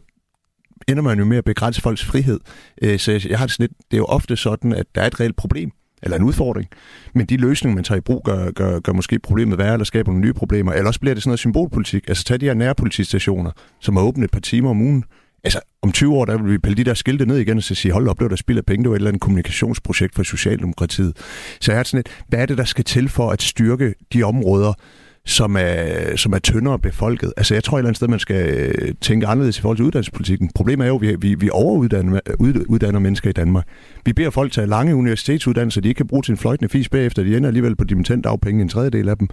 [0.88, 2.40] ender man jo med at begrænse folks frihed.
[2.82, 5.08] Øh, så jeg har det sådan lidt, det er jo ofte sådan, at der er
[5.08, 5.72] et reelt problem,
[6.04, 6.68] eller en udfordring.
[7.14, 10.12] Men de løsninger, man tager i brug, gør, gør, gør måske problemet værre, eller skaber
[10.12, 10.74] nogle nye problemer.
[10.74, 12.06] Eller også bliver det sådan noget symbolpolitik.
[12.08, 15.04] Altså tag de her nærpolitistationer, som er åbne et par timer om ugen.
[15.44, 17.76] Altså, om 20 år, der vil vi pille de der skilte ned igen og så
[17.76, 20.24] sige, hold op, det var der spilder penge, det var et eller andet kommunikationsprojekt for
[20.24, 21.18] Socialdemokratiet.
[21.62, 24.24] Så jeg har sådan et, hvad er det, der skal til for at styrke de
[24.24, 24.74] områder,
[25.26, 27.34] som er, som er tyndere befolket.
[27.38, 29.86] Altså jeg tror et eller andet sted, man skal øh, tænke anderledes i forhold til
[29.86, 30.50] uddannelsespolitikken.
[30.56, 32.20] Problemet er jo, at vi, vi, vi overuddanner
[32.70, 33.68] uddanner mennesker i Danmark.
[34.06, 37.24] Vi beder folk tage lange universitetsuddannelser, de ikke kan bruge til en fløjtende fis bagefter.
[37.24, 39.28] De ender alligevel på dimittent afpenge en tredjedel af dem.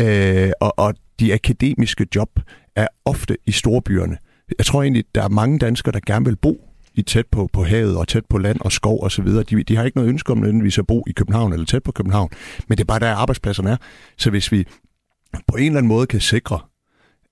[0.00, 2.28] Øh, og, og de akademiske job
[2.76, 4.16] er ofte i storbyerne.
[4.58, 6.60] Jeg tror egentlig, der er mange danskere, der gerne vil bo
[6.94, 9.42] i tæt på, på havet og tæt på land og skov og så videre.
[9.42, 11.92] De, de har ikke noget ønske om nødvendigvis at bo i København eller tæt på
[11.92, 12.30] København,
[12.68, 13.76] men det er bare der arbejdspladserne er.
[14.18, 14.64] Så hvis vi
[15.48, 16.58] på en eller anden måde kan sikre,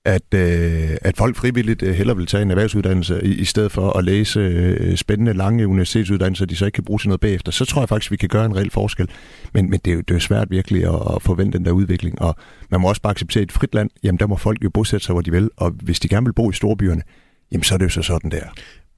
[0.04, 3.98] at, øh, at folk frivilligt øh, hellere vil tage en erhvervsuddannelse i, i stedet for
[3.98, 7.64] at læse øh, spændende lange universitetsuddannelser, de så ikke kan bruge til noget bagefter, så
[7.64, 9.10] tror jeg faktisk, vi kan gøre en reel forskel.
[9.54, 11.72] Men, men det, er jo, det er jo svært virkelig at, at forvente den der
[11.72, 12.36] udvikling, og
[12.70, 15.12] man må også bare acceptere et frit land, jamen der må folk jo bosætte sig,
[15.12, 17.02] hvor de vil, og hvis de gerne vil bo i storbyerne,
[17.52, 18.44] jamen så er det jo så sådan der.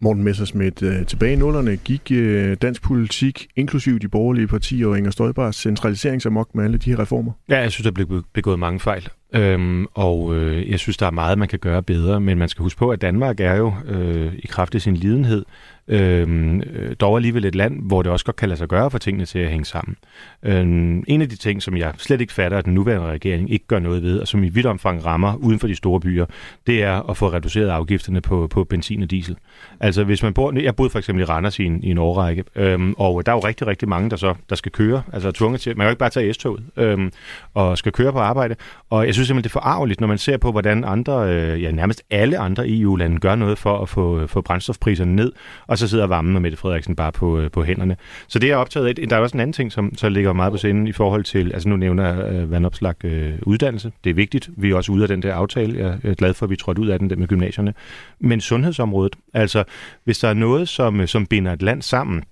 [0.00, 4.98] Morten Messersmith, øh, tilbage i nullerne gik øh, dansk politik, inklusiv de borgerlige partier og
[4.98, 7.32] Inger Støjbars centraliseringsamok med alle de her reformer?
[7.48, 9.08] Ja, jeg synes, der blev begået mange fejl.
[9.34, 12.62] Øhm, og øh, jeg synes, der er meget, man kan gøre bedre, men man skal
[12.62, 15.44] huske på, at Danmark er jo øh, i kraft af sin lidenhed
[15.88, 18.98] Øhm, øh, dog alligevel et land, hvor det også godt kan lade sig gøre for
[18.98, 19.96] tingene til at hænge sammen.
[20.42, 23.66] Øhm, en af de ting, som jeg slet ikke fatter, at den nuværende regering ikke
[23.66, 26.26] gør noget ved, og som i vidt omfang rammer uden for de store byer,
[26.66, 29.36] det er at få reduceret afgifterne på, på benzin og diesel.
[29.80, 32.44] Altså hvis man bor, jeg boede for eksempel i Randers i en, i en årrække,
[32.56, 35.32] øhm, og der er jo rigtig, rigtig mange, der så der skal køre, altså er
[35.32, 37.12] tvunget til, man kan jo ikke bare tage S-toget, øhm,
[37.54, 38.56] og skal køre på arbejde,
[38.90, 41.70] og jeg synes simpelthen, det er forarveligt, når man ser på, hvordan andre, øh, ja
[41.70, 45.32] nærmest alle andre EU-lande gør noget for at få, få brændstofpriserne ned,
[45.66, 47.96] og og så sidder varmen og Mette Frederiksen bare på, øh, på hænderne.
[48.28, 49.08] Så det er optaget af.
[49.08, 51.52] Der er også en anden ting, som så ligger meget på scenen i forhold til,
[51.52, 53.92] altså nu nævner jeg øh, vandopslag øh, uddannelse.
[54.04, 54.50] Det er vigtigt.
[54.56, 55.78] Vi er også ude af den der aftale.
[55.78, 57.74] Jeg er øh, glad for, at vi trådte ud af den der med gymnasierne.
[58.20, 59.64] Men sundhedsområdet, altså
[60.04, 62.22] hvis der er noget, som, øh, som binder et land sammen,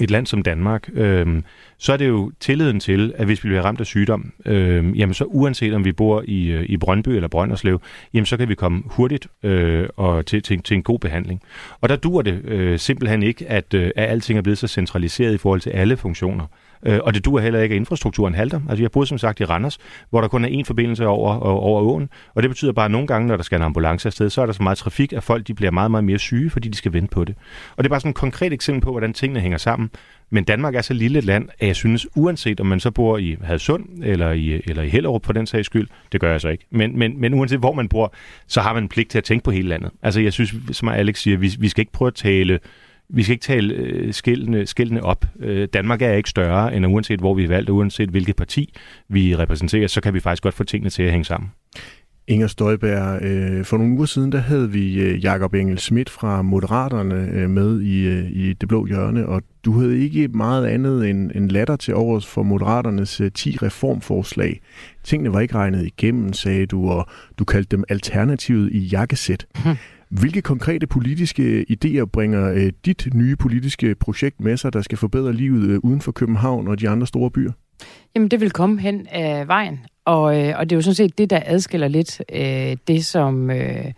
[0.00, 1.42] et land som Danmark, øh,
[1.78, 5.14] så er det jo tilliden til, at hvis vi bliver ramt af sygdom, øh, jamen
[5.14, 7.80] så uanset om vi bor i, øh, i Brøndby eller Brønderslev,
[8.14, 11.42] jamen så kan vi komme hurtigt øh, og til, til, til en god behandling.
[11.80, 15.34] Og der dur det øh, simpelthen ikke, at, øh, at alting er blevet så centraliseret
[15.34, 16.46] i forhold til alle funktioner.
[16.86, 18.60] Øh, og det duer heller ikke, at infrastrukturen halter.
[18.68, 19.78] Altså jeg boede som sagt i Randers,
[20.10, 23.06] hvor der kun er én forbindelse over, over åen, og det betyder bare, at nogle
[23.06, 25.46] gange, når der skal en ambulance afsted, så er der så meget trafik, at folk
[25.46, 27.34] de bliver meget, meget mere syge, fordi de skal vente på det.
[27.76, 29.90] Og det er bare sådan et konkret eksempel på, hvordan tingene hænger sammen.
[30.30, 33.18] Men Danmark er så lille et land, at jeg synes, uanset om man så bor
[33.18, 36.48] i Hadsund eller i, eller i Hellerup på den sags skyld, det gør jeg så
[36.48, 38.14] ikke, men, men, men uanset hvor man bor,
[38.46, 39.90] så har man en pligt til at tænke på hele landet.
[40.02, 42.58] Altså jeg synes, som Alex siger, vi, vi skal ikke prøve at tale
[43.08, 45.24] vi skal ikke tale øh, skældene, skældene op.
[45.40, 48.36] Øh, Danmark er ikke større, end at uanset hvor vi er valgt, og uanset hvilket
[48.36, 48.74] parti
[49.08, 51.50] vi repræsenterer, så kan vi faktisk godt få tingene til at hænge sammen.
[52.28, 56.42] Inger Støjberg, øh, for nogle uger siden, der havde vi øh, Jakob Engel Schmidt fra
[56.42, 61.10] Moderaterne øh, med i, øh, i Det Blå Hjørne, og du havde ikke meget andet
[61.10, 64.60] end, end latter til overs for Moderaternes øh, 10 reformforslag.
[65.02, 69.46] Tingene var ikke regnet igennem, sagde du, og du kaldte dem alternativet i jakkesæt.
[70.20, 75.32] Hvilke konkrete politiske idéer bringer øh, dit nye politiske projekt med sig, der skal forbedre
[75.32, 77.52] livet øh, uden for København og de andre store byer?
[78.14, 81.18] Jamen, det vil komme hen af vejen, og, øh, og det er jo sådan set
[81.18, 83.50] det, der adskiller lidt øh, det, som...
[83.50, 83.92] Øh,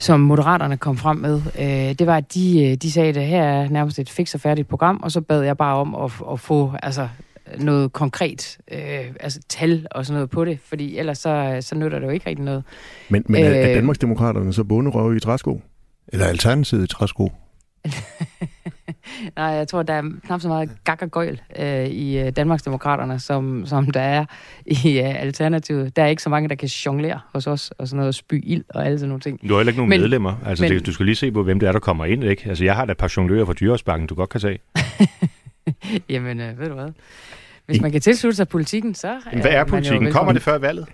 [0.00, 3.42] som Moderaterne kom frem med, øh, det var, at de, øh, de sagde, at her
[3.42, 6.40] er nærmest et fix og færdigt program, og så bad jeg bare om at, at
[6.40, 7.08] få altså,
[7.58, 11.98] noget konkret, øh, altså tal og sådan noget på det, fordi ellers så, så nytter
[11.98, 12.64] det jo ikke rigtig noget.
[13.08, 15.60] Men, men er, er øh, Danmarksdemokraterne så bunderøve i træsko?
[16.08, 17.32] Eller alternativet i træsko?
[19.36, 23.18] Nej, jeg tror, der er knap så meget gak og gøjl øh, i øh, Danmarksdemokraterne,
[23.18, 24.24] som, som der er
[24.66, 25.96] i øh, Alternativet.
[25.96, 28.64] Der er ikke så mange, der kan jonglere hos os, og sådan noget spy ild
[28.68, 29.48] og alle sådan nogle ting.
[29.48, 30.34] Du har heller ikke nogen men, medlemmer.
[30.46, 32.48] Altså, men, det, du skal lige se på, hvem det er, der kommer ind, ikke?
[32.48, 34.58] Altså, jeg har da et par jonglører fra Dyrehavsbanken, du godt kan se.
[36.10, 36.88] Jamen, øh, ved du hvad?
[37.68, 39.20] Hvis man kan tilslutte sig politikken, så...
[39.32, 40.12] Men hvad er politikken?
[40.12, 40.86] Kommer det før valget?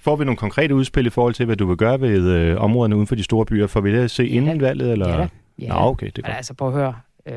[0.00, 2.96] Får vi nogle konkrete udspil i forhold til, hvad du vil gøre ved øh, områderne
[2.96, 3.66] uden for de store byer?
[3.66, 4.92] Får vi det at se ja, inden valget?
[4.92, 5.18] Eller?
[5.18, 5.68] Ja, ja.
[5.68, 6.36] Nå, okay, det er godt.
[6.36, 6.94] Altså, prøv at høre.
[7.26, 7.34] Øh,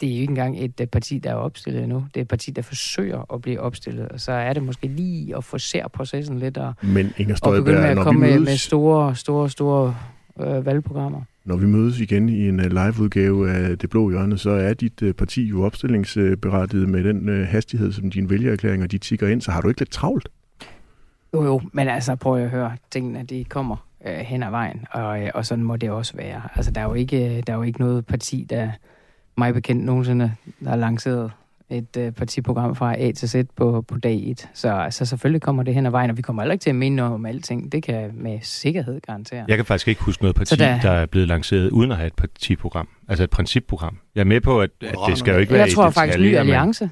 [0.00, 2.06] det er jo ikke engang et uh, parti, der er opstillet endnu.
[2.14, 4.08] Det er et parti, der forsøger at blive opstillet.
[4.08, 7.64] Og så er det måske lige at forsere processen lidt og, Men Inger Støjberg, og
[7.64, 9.96] begynde med at komme med, med store, store, store
[10.40, 11.20] øh, valgprogrammer.
[11.48, 15.02] Når vi mødes igen i en øh, live-udgave af Det Blå Hjørne, så er dit
[15.02, 19.40] øh, parti jo opstillingsberettiget med den øh, hastighed, som dine vælgererklæringer de tigger ind.
[19.40, 20.28] Så har du ikke lidt travlt?
[21.34, 25.22] Jo, jo, men altså prøv at høre, tingene de kommer øh, hen ad vejen, og,
[25.22, 26.42] øh, og sådan må det også være.
[26.54, 28.70] Altså der er jo ikke, der er jo ikke noget parti, der
[29.36, 30.32] mig bekendt nogensinde
[30.66, 31.32] har lanceret
[31.70, 34.48] et øh, partiprogram fra A til Z på, på dag 1.
[34.54, 36.76] Så altså, selvfølgelig kommer det hen ad vejen, og vi kommer heller ikke til at
[36.76, 37.72] mene noget om alting.
[37.72, 39.44] Det kan jeg med sikkerhed garantere.
[39.48, 40.80] Jeg kan faktisk ikke huske noget parti, der...
[40.80, 42.88] der er blevet lanceret uden at have et partiprogram.
[43.08, 43.98] Altså et principprogram.
[44.14, 46.36] Jeg er med på, at, at det skal jo ikke være Jeg tror faktisk, Ny
[46.36, 46.90] Alliance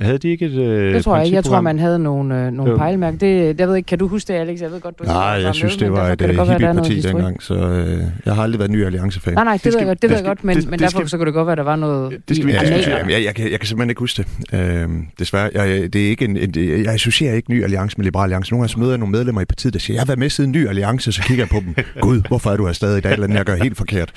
[0.00, 1.34] Havde de ikke et øh, Det tror jeg ikke.
[1.34, 3.18] Jeg tror, man havde nogle, øh, nogle pejlemærker.
[3.18, 4.60] Det, jeg ved ikke, kan du huske det, Alex?
[4.60, 8.02] Jeg ved godt, du Nej, jeg synes, med, det var et hippie-parti dengang, så øh,
[8.26, 9.34] jeg har aldrig været ny alliance-fan.
[9.34, 10.98] Nej, nej, det, det, ved jeg godt, det ved jeg godt, men, det, men derfor
[10.98, 12.84] skal, så kunne det godt være, at der var noget det skal vi, ja, jeg,
[12.88, 14.58] jeg, jeg, jeg, kan, jeg kan simpelthen ikke huske det.
[14.60, 15.50] Øh, desværre.
[15.54, 18.52] Jeg, det er ikke en, en, jeg associerer ikke ny alliance med Liberal Alliance.
[18.52, 20.30] Nogle gange så møder jeg nogle medlemmer i partiet, der siger, jeg har været med
[20.30, 21.84] siden ny alliance, så kigger jeg på dem.
[22.06, 23.12] Gud, hvorfor er du her stadig i dag?
[23.12, 24.12] Eller jeg gør helt forkert.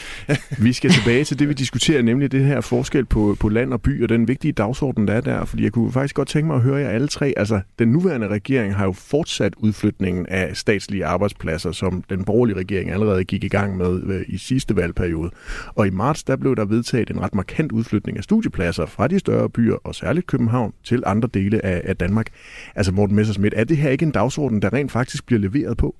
[0.57, 3.81] vi skal tilbage til det, vi diskuterer, nemlig det her forskel på, på land og
[3.81, 5.45] by, og den vigtige dagsorden, der er der.
[5.45, 7.33] Fordi jeg kunne faktisk godt tænke mig at høre jer alle tre.
[7.37, 12.91] Altså, den nuværende regering har jo fortsat udflytningen af statslige arbejdspladser, som den borgerlige regering
[12.91, 15.31] allerede gik i gang med øh, i sidste valgperiode.
[15.75, 19.19] Og i marts, der blev der vedtaget en ret markant udflytning af studiepladser fra de
[19.19, 22.27] større byer, og særligt København, til andre dele af, af Danmark.
[22.75, 25.95] Altså Morten Messersmith, er det her ikke en dagsorden, der rent faktisk bliver leveret på?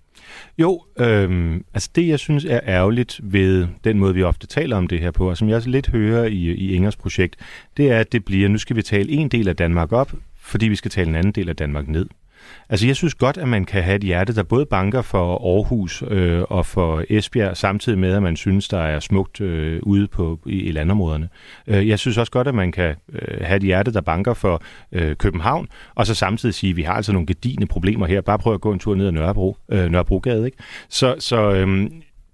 [0.57, 4.87] Jo, øhm, altså det jeg synes er ærgerligt ved den måde, vi ofte taler om
[4.87, 7.35] det her på, og som jeg også lidt hører i, i Ingers projekt,
[7.77, 10.67] det er, at det bliver, nu skal vi tale en del af Danmark op, fordi
[10.67, 12.05] vi skal tale en anden del af Danmark ned.
[12.69, 16.03] Altså jeg synes godt, at man kan have et hjerte, der både banker for Aarhus
[16.07, 20.39] øh, og for Esbjerg, samtidig med, at man synes, der er smukt øh, ude på,
[20.45, 21.29] i, i landområderne.
[21.67, 24.61] Øh, jeg synes også godt, at man kan øh, have et hjerte, der banker for
[24.91, 28.21] øh, København, og så samtidig sige, at vi har altså nogle gedigende problemer her.
[28.21, 30.45] Bare prøv at gå en tur ned ad Nørrebro, øh, Nørrebrogade.
[30.45, 30.57] Ikke?
[30.89, 31.89] Så, så øh,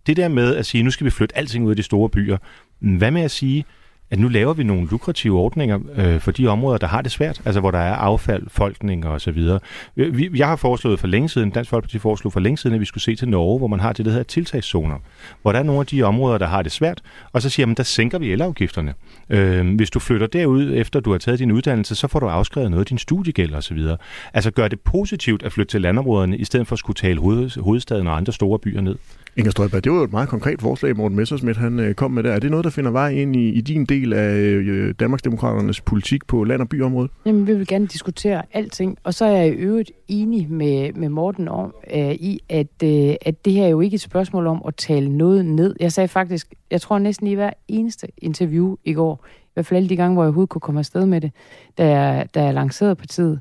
[0.08, 2.10] det der med at sige, at nu skal vi flytte alting ud af de store
[2.10, 2.38] byer,
[2.80, 3.66] hvad med at sige, at
[4.12, 7.42] at nu laver vi nogle lukrative ordninger øh, for de områder, der har det svært,
[7.46, 9.60] altså hvor der er affald, folkning og så videre.
[9.98, 12.80] Øh, vi, jeg har foreslået for længe siden, Dansk Folkeparti foreslog for længe siden, at
[12.80, 14.96] vi skulle se til Norge, hvor man har det, der hedder tiltagszoner,
[15.42, 17.02] hvor der er nogle af de områder, der har det svært,
[17.34, 18.94] og så siger man, der sænker vi elafgifterne.
[19.30, 22.72] Øh, hvis du flytter derud, efter du har taget din uddannelse, så får du afskrevet
[22.72, 23.98] noget af din studiegæld og så videre.
[24.34, 27.62] Altså gør det positivt at flytte til landområderne, i stedet for at skulle tale hoved,
[27.62, 28.96] hovedstaden og andre store byer ned.
[29.38, 32.24] Inger Støjberg, det var jo et meget konkret forslag, Morten Messersmith han øh, kom med
[32.24, 32.32] der.
[32.32, 36.28] Er det noget, der finder vej ind i, i din del af øh, Danmarksdemokraternes politik
[36.28, 37.12] på land- og byområdet?
[37.26, 41.10] Jamen, vi vil gerne diskutere alting, og så er jeg i øvrigt enig med, med
[41.10, 44.62] Morten om, øh, i, at, øh, at det her er jo ikke et spørgsmål om
[44.68, 45.76] at tale noget ned.
[45.80, 49.78] Jeg sagde faktisk, jeg tror næsten i hver eneste interview i går, i hvert fald
[49.78, 51.32] alle de gange, hvor jeg overhovedet kunne komme afsted med det,
[51.78, 53.40] da jeg, da jeg lancerede partiet,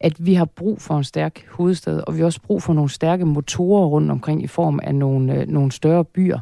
[0.00, 2.90] at vi har brug for en stærk hovedstad, og vi har også brug for nogle
[2.90, 6.38] stærke motorer rundt omkring i form af nogle, øh, nogle større byer.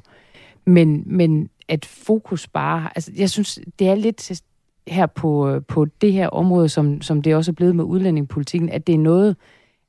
[0.64, 2.88] Men, men at fokus bare...
[2.94, 4.42] Altså, jeg synes, det er lidt
[4.88, 8.68] her på, øh, på det her område, som, som det også er blevet med udlændingepolitikken,
[8.68, 9.36] at det er noget,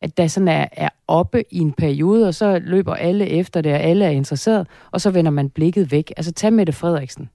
[0.02, 3.74] at der sådan er, er oppe i en periode, og så løber alle efter det,
[3.74, 6.14] og alle er interesseret, og så vender man blikket væk.
[6.18, 7.30] Altså tag Mette Frederiksen.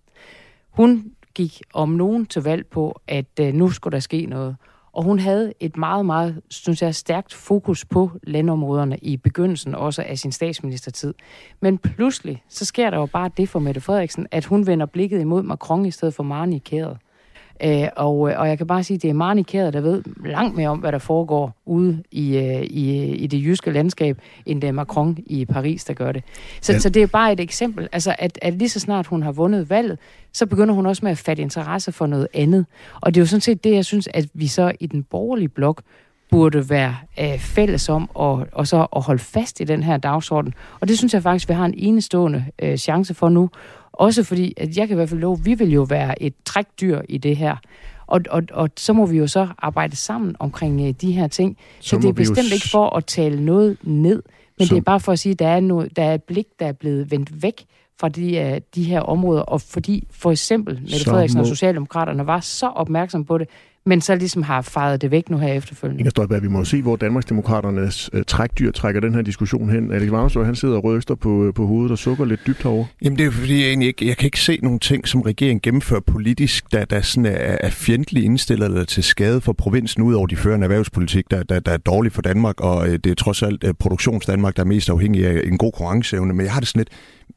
[0.71, 4.57] Hun gik om nogen til valg på, at øh, nu skulle der ske noget.
[4.95, 10.05] Og hun havde et meget, meget, synes jeg, stærkt fokus på landområderne i begyndelsen også
[10.07, 11.15] af sin statsministertid.
[11.61, 15.21] Men pludselig, så sker der jo bare det for Mette Frederiksen, at hun vender blikket
[15.21, 16.99] imod Macron i stedet for Marnie Kæret.
[17.63, 20.57] Øh, og, og jeg kan bare sige, at det er Marnie Kæret, der ved langt
[20.57, 24.69] mere om, hvad der foregår ude i, øh, i, i det jyske landskab, end det
[24.69, 26.23] er Macron i Paris, der gør det.
[26.61, 26.79] Så, ja.
[26.79, 27.89] så det er bare et eksempel.
[27.93, 29.99] Altså, at, at lige så snart hun har vundet valget,
[30.33, 32.67] så begynder hun også med at fatte interesse for noget andet.
[33.01, 35.49] Og det er jo sådan set det, jeg synes, at vi så i den borgerlige
[35.49, 35.83] blok
[36.31, 40.55] burde være øh, fælles om og, og så at holde fast i den her dagsorden.
[40.81, 43.51] Og det synes jeg faktisk, vi har en enestående øh, chance for nu.
[43.95, 46.35] Også fordi, at jeg kan i hvert fald love, at vi vil jo være et
[46.45, 47.57] trækdyr i det her.
[48.07, 51.57] Og, og, og så må vi jo så arbejde sammen omkring øh, de her ting.
[51.81, 52.55] Så, så det er bestemt jo...
[52.55, 54.23] ikke for at tale noget ned,
[54.59, 54.75] men så...
[54.75, 56.67] det er bare for at sige, at der er, noget, der er et blik, der
[56.67, 57.65] er blevet vendt væk
[58.01, 61.43] fra de, uh, de her områder, og fordi for eksempel Mette Frederiksen må...
[61.43, 63.49] og Socialdemokraterne var så opmærksom på det,
[63.87, 66.01] men så ligesom har fejret det væk nu her efterfølgende.
[66.01, 69.93] Inger Støjberg, vi må se, hvor Danmarksdemokraternes uh, trækdyr trækker den her diskussion hen.
[69.93, 72.87] Alex Varmsø, han sidder og ryster på, på hovedet og sukker lidt dybt herovre.
[73.03, 75.61] Jamen det er fordi, jeg egentlig ikke, jeg kan ikke se nogle ting, som regeringen
[75.61, 80.15] gennemfører politisk, der, der sådan er, er fjendtligt indstillet eller til skade for provinsen, ud
[80.15, 83.15] over de fører en erhvervspolitik, der, der, der er dårlig for Danmark, og det er
[83.15, 86.35] trods alt produktionsdanmark, der er mest afhængig af en god konkurrenceevne.
[86.35, 86.89] Men jeg har det sådan lidt,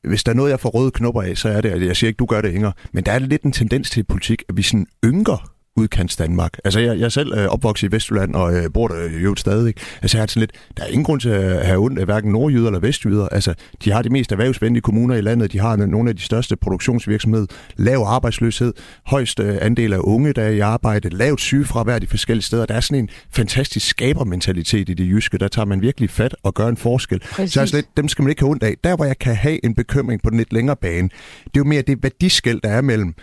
[0.03, 2.07] hvis der er noget, jeg får røde knopper af, så er det, at jeg siger
[2.07, 4.62] ikke, du gør det, Inger, men der er lidt en tendens til politik, at vi
[4.62, 6.57] sådan ynker udkants Danmark.
[6.63, 9.73] Altså, jeg, jeg er selv øh, opvokset i Vestjylland og øh, bor der jo stadig.
[10.01, 12.31] Altså, jeg har sådan lidt, der er ingen grund til at have ondt af hverken
[12.31, 13.27] nordjyder eller vestjyder.
[13.27, 15.51] Altså, de har de mest erhvervsvenlige kommuner i landet.
[15.51, 17.45] De har nogle af de største produktionsvirksomheder.
[17.77, 18.73] Lav arbejdsløshed.
[19.05, 21.09] Højst øh, andel af unge, der er i arbejde.
[21.09, 22.65] Lavt sygefravær de forskellige steder.
[22.65, 25.37] Der er sådan en fantastisk skabermentalitet i det jyske.
[25.37, 27.19] Der tager man virkelig fat og gør en forskel.
[27.19, 27.53] Præcis.
[27.53, 28.75] Så altså lidt, dem skal man ikke have ondt af.
[28.83, 31.09] Der, hvor jeg kan have en bekymring på den lidt længere bane,
[31.43, 33.13] det er jo mere det værdiskæld, der er mellem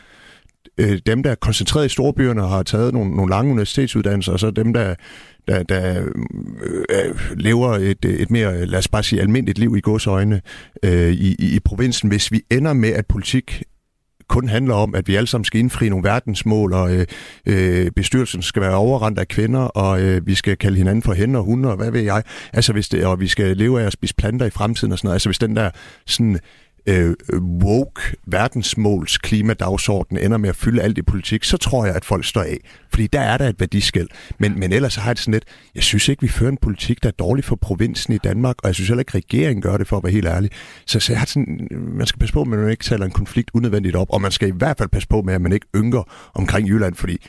[0.78, 4.40] øh, dem, der er koncentreret i storbyerne og har taget nogle, nogle lange universitetsuddannelser, og
[4.40, 4.94] så dem, der,
[5.48, 6.04] der, der
[6.90, 10.40] øh, lever et, et mere, lad os bare sige, almindeligt liv i godsøjne
[10.82, 12.08] øh, i, i, i provinsen.
[12.08, 13.62] Hvis vi ender med, at politik
[14.28, 17.06] kun handler om, at vi alle sammen skal indfri nogle verdensmål, og øh,
[17.46, 21.40] øh, bestyrelsen skal være overrendt af kvinder, og øh, vi skal kalde hinanden for hænder
[21.40, 22.22] og hunde, og hvad ved jeg.
[22.52, 25.06] Altså, hvis det, og vi skal leve af at spise planter i fremtiden og sådan
[25.06, 25.14] noget.
[25.14, 25.70] Altså, hvis den der
[26.06, 26.38] sådan
[26.86, 32.04] øh, woke verdensmåls klimadagsorden ender med at fylde alt i politik, så tror jeg, at
[32.04, 32.58] folk står af.
[32.90, 34.08] Fordi der er der et værdiskæld.
[34.38, 37.02] Men, men ellers har jeg det sådan lidt, jeg synes ikke, vi fører en politik,
[37.02, 39.86] der er dårlig for provinsen i Danmark, og jeg synes heller ikke, regeringen gør det,
[39.86, 40.50] for at være helt ærlig.
[40.86, 43.50] Så, så jeg har sådan, man skal passe på, at man ikke taler en konflikt
[43.54, 46.30] unødvendigt op, og man skal i hvert fald passe på med, at man ikke ynker
[46.34, 47.26] omkring Jylland, fordi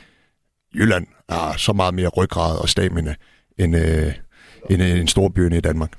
[0.74, 3.14] Jylland er så meget mere ryggrad og stamina
[3.58, 4.12] end, øh,
[4.70, 5.92] end øh, en stor i Danmark.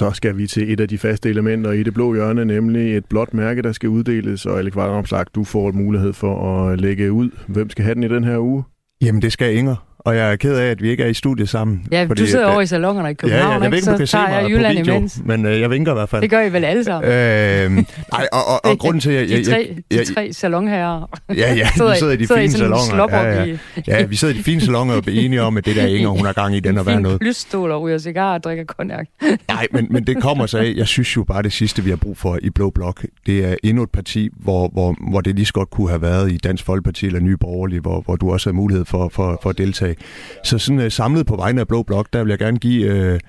[0.00, 3.04] Så skal vi til et af de faste elementer i det blå hjørne, nemlig et
[3.04, 4.46] blåt mærke, der skal uddeles.
[4.46, 7.30] Og Alec Vardomslag, du får mulighed for at lægge ud.
[7.48, 8.64] Hvem skal have den i den her uge?
[9.02, 11.48] Jamen, det skal Inger og jeg er ked af, at vi ikke er i studiet
[11.48, 11.86] sammen.
[11.92, 13.94] Ja, fordi, du sidder over i salongerne i København, ja, ja, jeg ved ikke, om
[13.94, 15.20] du kan se mig på video, imens.
[15.24, 16.22] men øh, jeg vinker i hvert fald.
[16.22, 17.10] Det gør I vel alle sammen?
[17.10, 17.70] Øh,
[18.12, 19.38] nej, og, og, og grunden til, at jeg...
[19.38, 21.18] De tre, jeg, de tre salonherrer.
[21.28, 23.24] Ja, ja, sidder, vi sidder i de sidder fine salonger.
[23.24, 23.56] Ja, ja.
[23.86, 26.08] ja, vi sidder i de fine salonger og er enige om, at det der Inger,
[26.08, 27.20] hun har gang i, den er værd noget.
[27.20, 29.06] Plysstol og ryger cigar og drikker cognac.
[29.48, 31.96] nej, men, men det kommer så af, jeg synes jo bare, det sidste, vi har
[31.96, 35.46] brug for i Blå Blok, det er endnu et parti, hvor, hvor, hvor det lige
[35.46, 38.50] så godt kunne have været i Dansk Folkeparti eller Nye Borgerlige, hvor, hvor du også
[38.50, 39.89] har mulighed for, for, for at deltage.
[40.44, 43.20] Så sådan øh, samlet på vegne af Blå Blok, der vil jeg gerne give øh,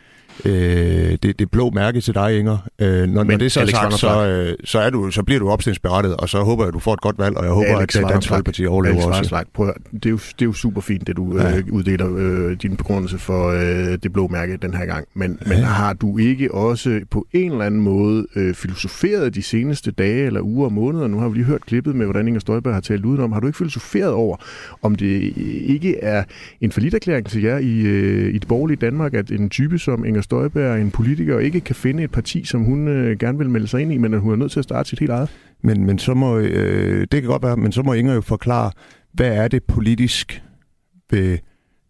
[0.46, 2.58] øh, øh, det, det blå mærke til dig, Inger.
[2.80, 5.50] Øh, når, når det så er sagt, så, øh, så, er du, så bliver du
[5.50, 7.96] opstillingsberettet, og så håber jeg, at du får et godt valg, og jeg håber, Alex
[7.96, 9.44] at Dansk Folkeparti overlever Alex også.
[9.54, 11.58] Prøv, det, er jo, det er jo super fint, det du ja.
[11.58, 15.08] øh, uddeler øh, din begrundelse for øh, det blå mærke den her gang.
[15.14, 15.50] Men, ja.
[15.50, 20.26] men har du ikke også på en eller anden måde øh, filosoferet de seneste dage
[20.26, 21.08] eller uger og måneder?
[21.08, 23.32] Nu har vi lige hørt klippet med, hvordan Inger Støjberg har talt udenom.
[23.32, 24.38] Har du ikke filosoferet over,
[24.82, 25.34] om det
[25.66, 26.24] ikke er
[26.62, 30.22] en forlitterklæring til jer i, øh, i det borgerlige Danmark, at en type som Inger
[30.32, 33.82] Støjberg, en politiker, ikke kan finde et parti, som hun øh, gerne vil melde sig
[33.82, 35.30] ind i, men at hun er nødt til at starte sit helt eget?
[35.62, 38.72] Men, men så må, øh, det kan godt være, men så må Inger jo forklare,
[39.14, 40.44] hvad er det politisk
[41.10, 41.38] ved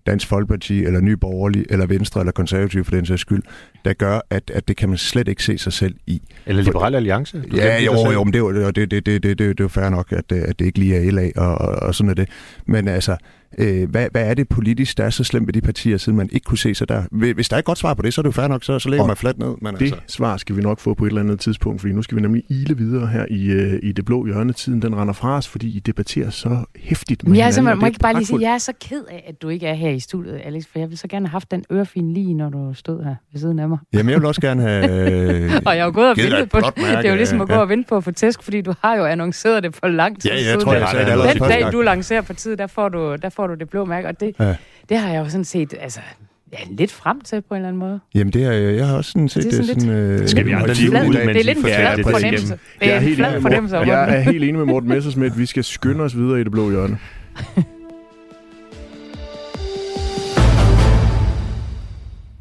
[0.05, 3.43] Dansk Folkeparti, eller Ny Borgerlig, eller Venstre, eller Konservativ for den sags skyld,
[3.85, 6.21] der gør, at, at det kan man slet ikke se sig selv i.
[6.45, 7.43] Eller Liberal Alliance?
[7.55, 9.67] Ja, jo, jo, men det er jo det, det, det, det, det, det er jo
[9.67, 12.29] fair nok, at, at det ikke lige er LA, og, og, og sådan er det.
[12.65, 13.17] Men altså,
[13.58, 16.30] Øh, hvad, hvad er det politisk, der er så slemt ved de partier, siden man
[16.32, 17.04] ikke kunne se sig der?
[17.12, 18.80] Hvis der er et godt svar på det, så er det jo fair nok, så,
[18.80, 19.56] så lægger man fladt ned.
[19.62, 19.99] Men det altså.
[20.08, 22.43] svar skal vi nok få på et eller andet tidspunkt, fordi nu skal vi nemlig
[22.49, 24.54] ile videre her i, øh, i det blå hjørne.
[24.54, 27.86] Tiden den render fra os, fordi I debatterer så hæftigt med ja, så man må
[27.86, 29.99] ikke bare lige sige, jeg er så ked af, at du ikke er her i
[29.99, 33.04] studiet, Alex, for jeg vil så gerne have haft den ørefin lige, når du stod
[33.04, 33.78] her ved siden af mig.
[33.93, 34.82] Jamen, jeg vil også gerne have...
[35.68, 36.76] Og jeg har gået og ventet på det.
[37.02, 38.95] Det er jo ligesom at gå og vente på at få tæsk, fordi du har
[38.95, 40.32] jo annonceret det for lang tid.
[40.32, 43.30] Ja, jeg tror, jeg det allerede Den dag, du lancerer partiet, der får du, der
[43.30, 44.55] får du det blå mærke, og det, ja.
[44.89, 45.99] det har jeg jo sådan set, altså,
[46.53, 47.99] ja, lidt frem til på en eller anden måde.
[48.15, 49.59] Jamen, det har jeg, jeg har også sådan set det.
[49.59, 52.03] Er sådan, det sådan, øh, Skal vi andre lige ud, Det er lidt en flad
[52.03, 52.59] fornemmelse.
[52.79, 53.77] Det er en flad fornemmelse.
[53.77, 55.37] Jeg er helt enig med Morten Messersmith.
[55.37, 56.97] Vi skal skynde os videre i det blå hjørne.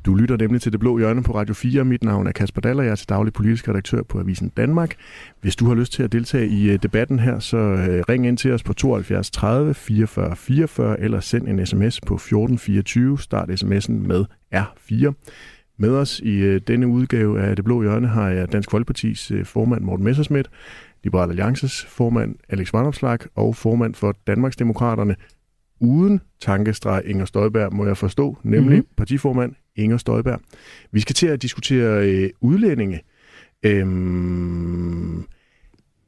[0.07, 1.85] Du lytter nemlig til Det Blå Hjørne på Radio 4.
[1.85, 4.95] Mit navn er Kasper Daller, jeg er til daglig politisk redaktør på Avisen Danmark.
[5.41, 8.37] Hvis du har lyst til at deltage i øh, debatten her, så øh, ring ind
[8.37, 13.19] til os på 72 30 44 44 eller send en sms på 1424.
[13.19, 14.25] Start sms'en med
[14.55, 15.13] R4.
[15.79, 19.83] Med os i øh, denne udgave af Det Blå Hjørne har jeg Dansk Folkepartis formand
[19.85, 20.51] Morten Messersmith,
[21.05, 25.17] Liberal Alliances formand Alex Vanopslag og formand for Danmarksdemokraterne
[25.81, 28.95] uden tankestreg Inger Støjberg, må jeg forstå, nemlig mm-hmm.
[28.97, 30.41] partiformand Inger Støjberg.
[30.93, 33.01] Vi skal til at diskutere øh, udlændinge.
[33.63, 35.25] Øhm,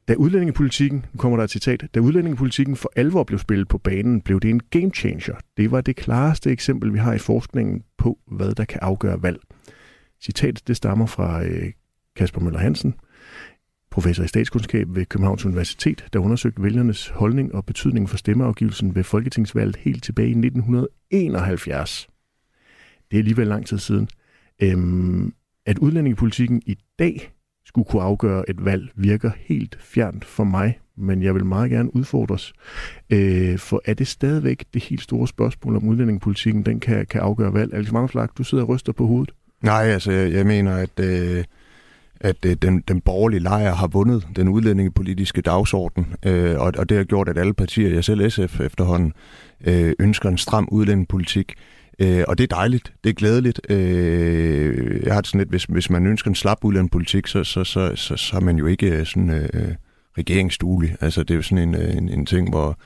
[0.07, 4.21] da udlændingepolitikken, nu kommer der et citat, da udlændingepolitikken for alvor blev spillet på banen,
[4.21, 5.35] blev det en game changer.
[5.57, 9.39] Det var det klareste eksempel, vi har i forskningen på, hvad der kan afgøre valg.
[10.23, 11.71] Citatet det stammer fra øh,
[12.15, 12.93] Kasper Møller Hansen,
[13.91, 19.03] professor i statskundskab ved Københavns Universitet, der undersøgte vælgernes holdning og betydning for stemmeafgivelsen ved
[19.03, 22.07] folketingsvalget helt tilbage i 1971
[23.13, 24.09] det er alligevel lang tid siden,
[24.61, 25.33] øhm,
[25.65, 27.31] at udlændingepolitikken i dag
[27.65, 31.95] skulle kunne afgøre et valg, virker helt fjernt for mig, men jeg vil meget gerne
[31.95, 32.53] udfordres.
[33.09, 37.53] Øh, for er det stadigvæk det helt store spørgsmål om udlændingepolitikken, den kan, kan afgøre
[37.53, 37.73] valg?
[37.73, 39.33] Alex Magnuslag, du sidder og ryster på hovedet.
[39.61, 41.43] Nej, altså jeg, jeg mener, at, øh,
[42.19, 46.97] at øh, den, den borgerlige lejr har vundet den udlændingepolitiske dagsorden, øh, og, og det
[46.97, 49.13] har gjort, at alle partier, jeg selv SF efterhånden,
[49.65, 51.55] øh, ønsker en stram udlændingepolitik.
[51.99, 53.61] Øh, og det er dejligt, det er glædeligt.
[53.69, 57.63] Øh, jeg har det sådan lidt, hvis, hvis man ønsker en slap udlændingepolitik, så, så,
[57.63, 59.75] så, så, så er man jo ikke øh, sådan øh,
[60.17, 60.95] regeringsduelig.
[61.01, 62.79] Altså det er jo sådan en, øh, en, en ting, hvor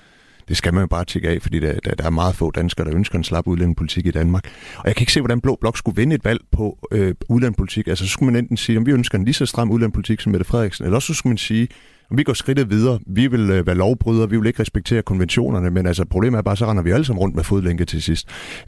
[0.48, 2.86] det skal man jo bare tjekke af, fordi der, der, der er meget få danskere,
[2.88, 4.44] der ønsker en slap udlændingepolitik i Danmark.
[4.78, 7.88] Og jeg kan ikke se, hvordan Blå Blok skulle vinde et valg på øh, udlændingepolitik.
[7.88, 10.32] Altså, så skulle man enten sige, om vi ønsker en lige så stram udlændingepolitik som
[10.32, 11.68] Mette Frederiksen, eller også så skulle man sige,
[12.12, 13.00] vi går skridtet videre.
[13.08, 16.58] Vi vil øh, være lovbrydere, vi vil ikke respektere konventionerne, men altså problemet er bare,
[16.58, 18.28] så render vi alle sammen rundt med fodlænke til sidst.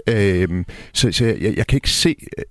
[0.10, 2.44] Øh, så så jeg, jeg kan ikke se, øh,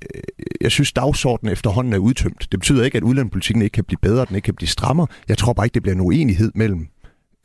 [0.61, 2.49] jeg synes dagsordenen efterhånden er udtømt.
[2.53, 5.07] Det betyder ikke, at udlandspolitikken ikke kan blive bedre, den ikke kan blive strammere.
[5.29, 6.87] Jeg tror bare ikke, det bliver en uenighed mellem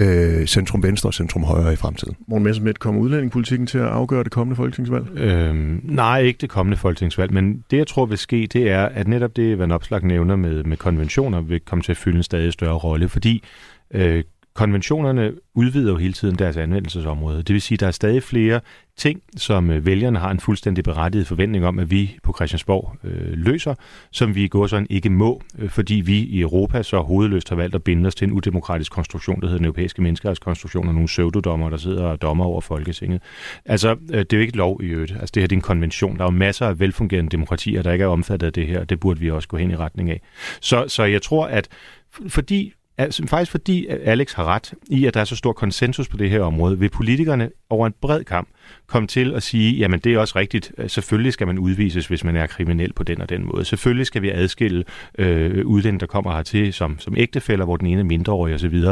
[0.01, 2.15] øh, centrum venstre og centrum højre i fremtiden.
[2.27, 5.17] Morten Messerschmidt, kommer udlændingepolitikken til at afgøre det kommende folketingsvalg?
[5.17, 9.07] Øhm, nej, ikke det kommende folketingsvalg, men det jeg tror vil ske, det er, at
[9.07, 12.53] netop det, hvad Opslag nævner med, med konventioner, vil komme til at fylde en stadig
[12.53, 13.43] større rolle, fordi
[13.93, 14.23] øh,
[14.53, 17.37] konventionerne udvider jo hele tiden deres anvendelsesområde.
[17.37, 18.59] Det vil sige, at der er stadig flere
[18.97, 23.33] ting, som øh, vælgerne har en fuldstændig berettiget forventning om, at vi på Christiansborg øh,
[23.33, 23.75] løser,
[24.11, 27.55] som vi i går sådan ikke må, øh, fordi vi i Europa så hovedløst har
[27.55, 31.07] valgt at binde os til en udemokratisk konstruktion, der hedder den europæiske menneskerettighedskonstruktion, og nogle
[31.07, 33.21] pseudodommer, der sidder og dommer over Folketinget.
[33.65, 35.11] Altså, øh, det er jo ikke lov i øvrigt.
[35.11, 36.17] Altså, det her det er en konvention.
[36.17, 38.99] Der er jo masser af velfungerende demokratier, der ikke er omfattet af det her, det
[38.99, 40.21] burde vi også gå hen i retning af.
[40.61, 41.67] Så, så jeg tror, at
[42.27, 46.17] fordi Altså, faktisk fordi Alex har ret i, at der er så stor konsensus på
[46.17, 48.49] det her område, vil politikerne over en bred kamp
[48.87, 52.35] komme til at sige, jamen det er også rigtigt, selvfølgelig skal man udvises, hvis man
[52.35, 53.65] er kriminel på den og den måde.
[53.65, 54.83] Selvfølgelig skal vi adskille
[55.17, 58.83] øh, udlændinge, der kommer hertil som, som ægtefælder, hvor den ene er mindreårig osv.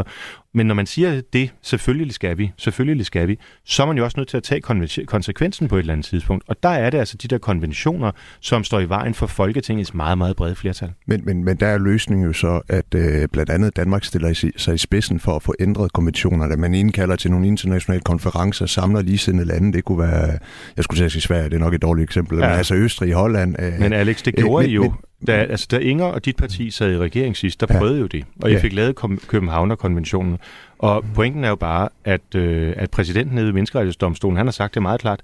[0.54, 4.04] Men når man siger det, selvfølgelig skal vi, selvfølgelig skal vi, så er man jo
[4.04, 4.62] også nødt til at tage
[5.06, 6.44] konsekvensen på et eller andet tidspunkt.
[6.48, 10.18] Og der er det altså de der konventioner, som står i vejen for Folketingets meget,
[10.18, 10.92] meget brede flertal.
[11.06, 14.76] Men, men, men der er løsningen jo så, at øh, blandt andet Danmark stiller sig
[14.76, 16.56] i spidsen for at få ændret konventionerne.
[16.56, 19.71] Man indkalder til nogle internationale konferencer, samler ligesindede lande.
[19.74, 20.38] Det kunne være,
[20.78, 22.48] jeg skulle sige Sverige, det er nok et dårligt eksempel, ja.
[22.48, 23.56] men altså Østrig, Holland.
[23.60, 24.82] Øh, men Alex, det gjorde øh, I jo.
[24.82, 27.78] Men, da, altså, da Inger og dit parti sad i regering sidst, der ja.
[27.78, 28.60] prøvede jo det, og I ja.
[28.60, 28.96] fik lavet
[29.28, 30.38] Københavner-konventionen.
[30.80, 34.74] Og pointen er jo bare, at, øh, at præsidenten nede i Menneskerettighedsdomstolen, han har sagt
[34.74, 35.22] det meget klart,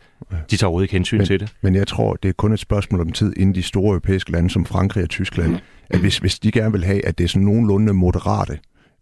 [0.52, 1.54] de tager overhovedet ikke hensyn men, til det.
[1.62, 4.50] Men jeg tror, det er kun et spørgsmål om tid, inden de store europæiske lande
[4.50, 5.56] som Frankrig og Tyskland,
[5.90, 8.60] at hvis, hvis de gerne vil have, at det er sådan nogenlunde moderate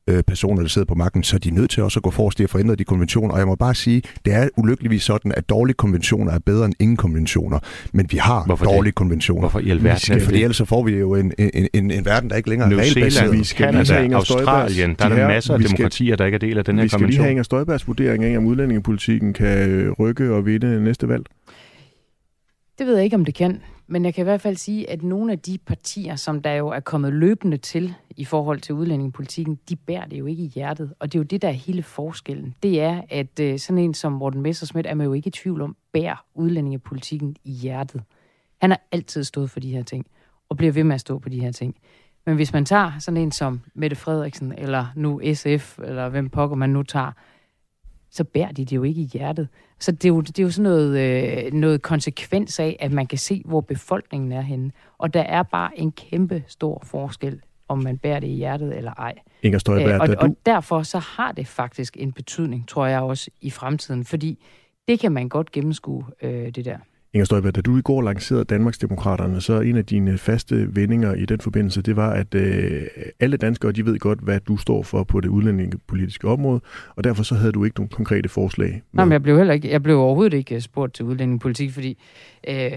[0.10, 2.40] øh, personer, der sidder på magten, så er de nødt til også at gå forrest
[2.40, 3.34] i at forændre de konventioner.
[3.34, 6.74] Og jeg må bare sige, det er ulykkeligvis sådan, at dårlige konventioner er bedre end
[6.80, 7.60] ingen konventioner.
[7.94, 8.96] Men vi har Hvorfor dårlige det?
[8.96, 9.40] konventioner.
[9.40, 10.00] Hvorfor i alverden?
[10.00, 12.74] Skal, fordi ellers så får vi jo en, en, en, en verden, der ikke længere
[12.74, 13.32] er regelbaseret.
[13.32, 16.58] Vi skal Canada, lige Australien, der er der masser af demokratier, der ikke er del
[16.58, 16.84] af den her konvention.
[16.84, 21.08] Vi skal lige have Inger Støjbergs vurdering af, om udlændingepolitikken kan rykke og vinde næste
[21.08, 21.24] valg.
[22.80, 23.60] Det ved jeg ikke, om det kan.
[23.88, 26.68] Men jeg kan i hvert fald sige, at nogle af de partier, som der jo
[26.68, 30.94] er kommet løbende til i forhold til udlændingepolitikken, de bærer det jo ikke i hjertet.
[31.00, 32.56] Og det er jo det, der er hele forskellen.
[32.64, 35.62] Det er, at øh, sådan en som Morten Messersmith er man jo ikke i tvivl
[35.62, 38.04] om, bærer udlændingepolitikken i hjertet.
[38.62, 40.06] Han har altid stået for de her ting,
[40.50, 41.76] og bliver ved med at stå på de her ting.
[42.26, 46.56] Men hvis man tager sådan en som Mette Frederiksen, eller nu SF, eller hvem pokker
[46.56, 47.12] man nu tager,
[48.10, 49.48] så bærer de det jo ikke i hjertet.
[49.80, 53.08] Så det er jo, det er jo sådan noget, øh, noget konsekvens af, at man
[53.08, 54.72] kan se, hvor befolkningen er henne.
[54.98, 58.94] Og der er bare en kæmpe stor forskel, om man bærer det i hjertet eller
[58.94, 59.14] ej.
[59.44, 60.14] Inger Støjberg, øh, og, du...
[60.20, 64.06] og derfor så har det faktisk en betydning, tror jeg også, i fremtiden.
[64.06, 64.44] Fordi
[64.88, 66.78] det kan man godt gennemskue, øh, det der.
[67.16, 71.26] Inger Støjberg, da du i går lancerede Danmarksdemokraterne, så en af dine faste vendinger i
[71.26, 72.82] den forbindelse, det var, at øh,
[73.20, 76.62] alle danskere, de ved godt, hvad du står for på det udlændingepolitiske område,
[76.96, 78.70] og derfor så havde du ikke nogen konkrete forslag.
[78.72, 78.82] Med.
[78.94, 81.98] Nej, men jeg blev heller ikke, jeg blev overhovedet ikke spurgt til udlændingepolitik, fordi
[82.48, 82.72] øh,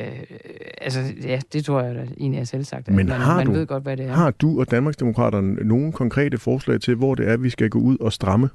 [0.80, 2.88] altså, ja, det tror jeg da egentlig er selv sagt.
[2.88, 4.12] Men man, har, man du, ved godt, hvad det er.
[4.12, 7.96] har du og Danmarksdemokraterne nogle konkrete forslag til, hvor det er, vi skal gå ud
[8.00, 8.48] og stramme?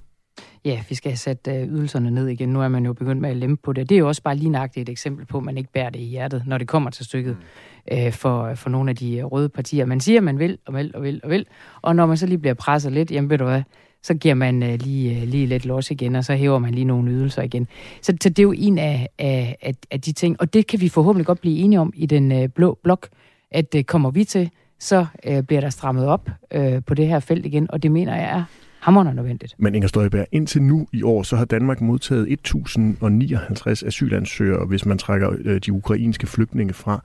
[0.66, 2.50] Ja, vi skal have sat øh, ydelserne ned igen.
[2.50, 3.90] Nu er man jo begyndt med at lempe på det.
[3.90, 6.00] Det er jo også bare lige nøjagtigt et eksempel på, at man ikke bærer det
[6.00, 7.38] i hjertet, når det kommer til stykket
[7.92, 9.86] øh, for, for nogle af de øh, røde partier.
[9.86, 11.46] Man siger, at man vil og vil og vil og vil,
[11.82, 13.62] og når man så lige bliver presset lidt, jamen ved du hvad,
[14.04, 16.86] så giver man øh, lige, øh, lige lidt los igen, og så hæver man lige
[16.86, 17.68] nogle ydelser igen.
[18.02, 20.82] Så, så det er jo en af, af, af, af de ting, og det kan
[20.82, 23.08] vi forhåbentlig godt blive enige om i den øh, blå blok,
[23.52, 24.50] at øh, kommer vi til,
[24.80, 28.16] så øh, bliver der strammet op øh, på det her felt igen, og det mener
[28.16, 28.44] jeg er
[28.84, 29.56] hammerende nødvendigt.
[29.58, 34.98] Men Inger Støjberg, indtil nu i år, så har Danmark modtaget 1059 asylansøgere, hvis man
[34.98, 37.04] trækker øh, de ukrainske flygtninge fra.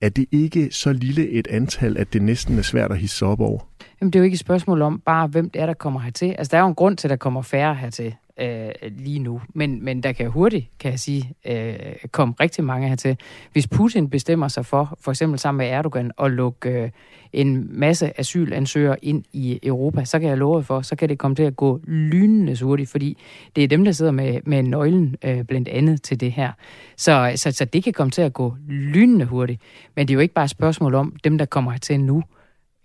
[0.00, 3.40] Er det ikke så lille et antal, at det næsten er svært at hisse op
[3.40, 3.60] over?
[4.00, 6.34] Jamen, det er jo ikke et spørgsmål om bare, hvem det er, der kommer hertil.
[6.38, 9.40] Altså, der er jo en grund til, at der kommer færre hertil øh, lige nu.
[9.54, 13.18] Men, men der kan hurtigt, kan jeg sige, øh, komme rigtig mange hertil.
[13.52, 16.90] Hvis Putin bestemmer sig for, for eksempel sammen med Erdogan, at lukke øh,
[17.32, 21.34] en masse asylansøgere ind i Europa, så kan jeg love for, så kan det komme
[21.34, 23.18] til at gå lynende hurtigt, fordi
[23.56, 26.52] det er dem, der sidder med, med nøglen øh, blandt andet til det her.
[26.96, 29.62] Så, så, så det kan komme til at gå lynende hurtigt.
[29.96, 32.22] Men det er jo ikke bare et spørgsmål om dem, der kommer hertil nu.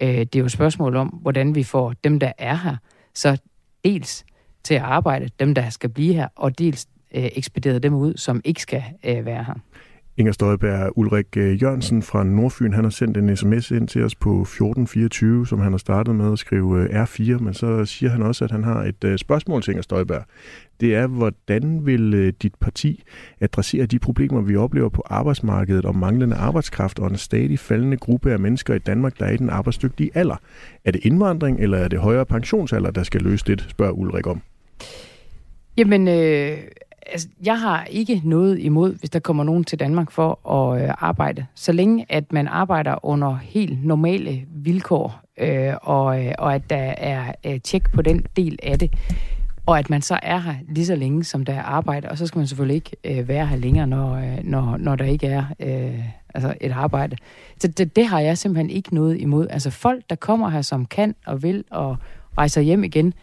[0.02, 2.76] Øh, det er jo et spørgsmål om, hvordan vi får dem, der er her,
[3.14, 3.38] så
[3.84, 4.26] dels
[4.64, 8.42] til at arbejde, dem der skal blive her, og dels øh, ekspederet dem ud, som
[8.44, 9.56] ikke skal øh, være her.
[10.20, 14.16] Inger Støjberg, Ulrik øh, Jørgensen fra Nordfyn, han har sendt en sms ind til os
[14.16, 18.22] på 1424, som han har startet med at skrive øh, R4, men så siger han
[18.22, 20.24] også, at han har et øh, spørgsmål til Inger Støjberg.
[20.80, 23.04] Det er, hvordan vil dit parti
[23.42, 28.32] adressere de problemer, vi oplever på arbejdsmarkedet om manglende arbejdskraft og en stadig faldende gruppe
[28.32, 30.36] af mennesker i Danmark, der er i den arbejdsdygtige alder?
[30.86, 34.42] Er det indvandring, eller er det højere pensionsalder, der skal løse det, spørger Ulrik om.
[35.78, 36.58] Jamen, øh,
[37.08, 40.94] altså, jeg har ikke noget imod, hvis der kommer nogen til Danmark for at øh,
[40.98, 41.46] arbejde.
[41.56, 46.94] Så længe at man arbejder under helt normale vilkår, øh, og, øh, og at der
[46.98, 48.94] er øh, tjek på den del af det,
[49.66, 52.28] og at man så er her lige så længe, som der er arbejde, og så
[52.28, 55.44] skal man selvfølgelig ikke øh, være her længere, når, øh, når, når der ikke er
[55.60, 56.00] øh,
[56.34, 57.18] altså et arbejde.
[57.60, 59.48] Så det, det har jeg simpelthen ikke noget imod.
[59.50, 61.98] Altså folk, der kommer her, som kan og vil og
[62.38, 63.14] rejser hjem igen,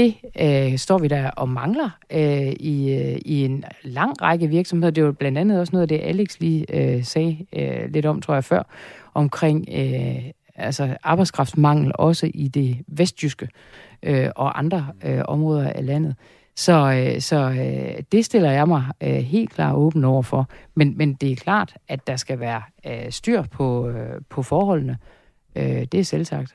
[0.00, 4.90] det øh, står vi der og mangler øh, i, øh, i en lang række virksomheder.
[4.90, 8.20] Det var blandt andet også noget af det, Alex lige øh, sagde øh, lidt om,
[8.20, 8.62] tror jeg, før,
[9.14, 10.24] omkring øh,
[10.56, 13.48] altså arbejdskraftsmangel også i det vestjyske
[14.02, 16.16] øh, og andre øh, områder af landet.
[16.56, 20.48] Så, øh, så øh, det stiller jeg mig øh, helt klar åben over for.
[20.74, 24.98] Men, men det er klart, at der skal være øh, styr på, øh, på forholdene.
[25.56, 26.54] Øh, det er selvsagt.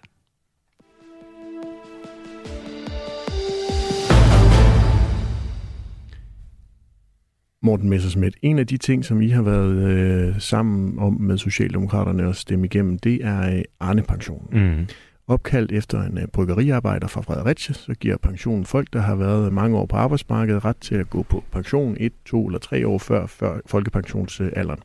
[7.66, 12.28] Morten Messersmith, en af de ting, som I har været øh, sammen om med Socialdemokraterne
[12.28, 14.78] og stemme igennem, det er øh, Arne-pensionen.
[14.78, 14.88] Mm.
[15.28, 19.78] Opkaldt efter en øh, bryggeriarbejder fra Fredericia, så giver pensionen folk, der har været mange
[19.78, 23.26] år på arbejdsmarkedet, ret til at gå på pension et, to eller tre år før,
[23.26, 24.80] før folkepensionsalderen.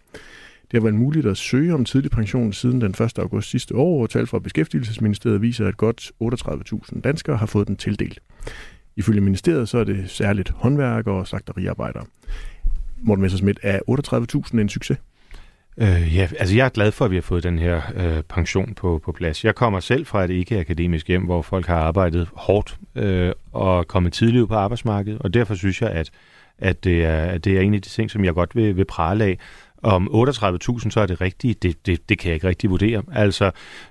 [0.62, 3.18] Det har været muligt at søge om tidlig pension siden den 1.
[3.18, 7.76] august sidste år, og tal fra Beskæftigelsesministeriet viser, at godt 38.000 danskere har fået den
[7.76, 8.20] tildelt.
[8.97, 12.05] Ifølge ministeriet så er det særligt håndværkere og slagteriarbejdere.
[13.03, 13.80] Morten Messerschmidt, er
[14.53, 14.98] 38.000 en succes?
[15.78, 18.74] Øh, ja, altså jeg er glad for, at vi har fået den her øh, pension
[18.74, 19.44] på, på plads.
[19.44, 24.12] Jeg kommer selv fra et ikke-akademisk hjem, hvor folk har arbejdet hårdt øh, og kommet
[24.12, 26.11] tidligt ud på arbejdsmarkedet, og derfor synes jeg, at,
[26.59, 28.84] at, det, er, at det er en af de ting, som jeg godt vil, vil
[28.84, 29.38] prale af.
[29.83, 33.03] Om 38.000 så er det rigtigt, det, det, det kan jeg ikke rigtig vurdere.
[33.12, 33.51] Altså,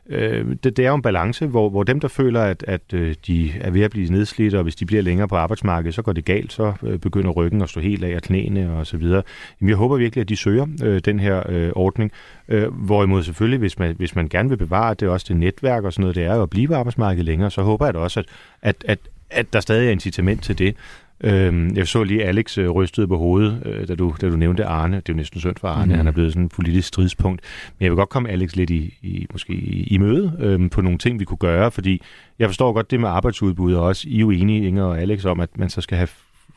[0.09, 3.15] øh, det, det er jo en balance, hvor, hvor dem, der føler, at, at øh,
[3.27, 6.13] de er ved at blive nedslidt, og hvis de bliver længere på arbejdsmarkedet, så går
[6.13, 9.23] det galt, så øh, begynder ryggen at stå helt af og knæene og så videre.
[9.61, 12.11] Jamen, jeg håber virkelig, at de søger øh, den her øh, ordning.
[12.47, 15.93] Øh, hvorimod selvfølgelig, hvis man, hvis man gerne vil bevare det også det netværk og
[15.93, 18.19] sådan noget, det er jo at blive på arbejdsmarkedet længere, så håber jeg da også,
[18.19, 18.25] at,
[18.61, 20.75] at, at, at der stadig er incitament til det.
[21.23, 24.65] Øh, jeg så lige Alex øh, rystede på hovedet, øh, da, du, da du nævnte
[24.65, 24.95] Arne.
[24.95, 25.97] Det er jo næsten synd for Arne, mm.
[25.97, 27.41] han er blevet sådan en politisk stridspunkt.
[27.79, 30.97] Men jeg vil godt komme Alex lidt i, i måske i, møde øh, på nogle
[30.97, 32.01] ting, vi kunne gøre, fordi
[32.39, 35.25] jeg forstår godt det med arbejdsudbud, og også I er jo enige, Inger og Alex,
[35.25, 36.09] om, at man så skal have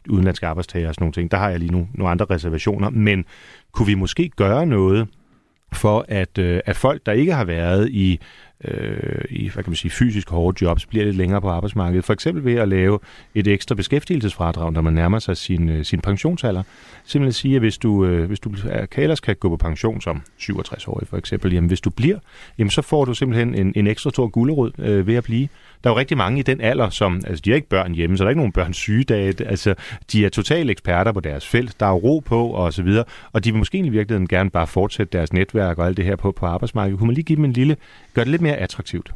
[0.08, 1.30] udenlandske arbejdstager og sådan nogle ting.
[1.30, 3.24] Der har jeg lige nu nogle andre reservationer, men
[3.72, 5.08] kunne vi måske gøre noget
[5.72, 8.20] for, at, øh, at folk, der ikke har været i
[8.64, 12.04] øh, i hvad kan man sige, fysisk hårde jobs, bliver lidt længere på arbejdsmarkedet.
[12.04, 12.98] For eksempel ved at lave
[13.34, 16.62] et ekstra beskæftigelsesfradrag, når man nærmer sig sin, øh, sin pensionsalder.
[17.04, 18.54] Simpelthen sige, at hvis du, øh, hvis du
[18.96, 22.18] ellers kan gå på pension som 67-årig for eksempel, jamen hvis du bliver,
[22.58, 25.48] jamen så får du simpelthen en, en ekstra stor gulderod øh, ved at blive.
[25.84, 28.16] Der er jo rigtig mange i den alder, som, altså de har ikke børn hjemme,
[28.16, 29.46] så der er ikke nogen børns sygedage.
[29.46, 29.74] Altså,
[30.12, 33.44] de er totale eksperter på deres felt, der er ro på og så videre, og
[33.44, 36.32] de vil måske i virkeligheden gerne bare fortsætte deres netværk og alt det her på,
[36.32, 36.98] på arbejdsmarkedet.
[36.98, 37.76] Kunne man lige give dem en lille,
[38.14, 39.12] gør det lidt mere attraktivt?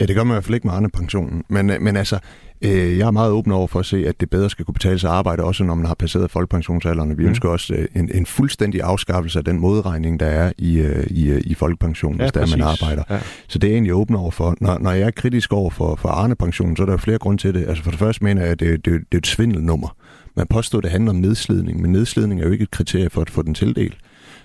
[0.00, 1.44] Ja, det gør man i hvert fald ikke med andre pensionen.
[1.48, 2.18] Men, øh, men altså,
[2.62, 4.98] øh, jeg er meget åben over for at se, at det bedre skal kunne betale
[4.98, 7.18] sig at arbejde, også når man har passeret folkepensionsalderen.
[7.18, 7.28] Vi mm.
[7.28, 11.30] ønsker også øh, en, en fuldstændig afskaffelse af den modregning, der er i, øh, i,
[11.30, 13.02] øh, i folkepensionen, ja, hvis der man arbejder.
[13.10, 13.18] Ja.
[13.48, 14.56] Så det er jeg egentlig åben over for.
[14.60, 17.54] Når, når jeg er kritisk over for, for Arne-pensionen, så er der flere grunde til
[17.54, 17.68] det.
[17.68, 19.96] Altså for det første mener jeg, at det, det, det er et svindelnummer.
[20.36, 23.20] Man påstår, at det handler om nedslidning, men nedslidning er jo ikke et kriterie for
[23.20, 23.96] at få den tildelt.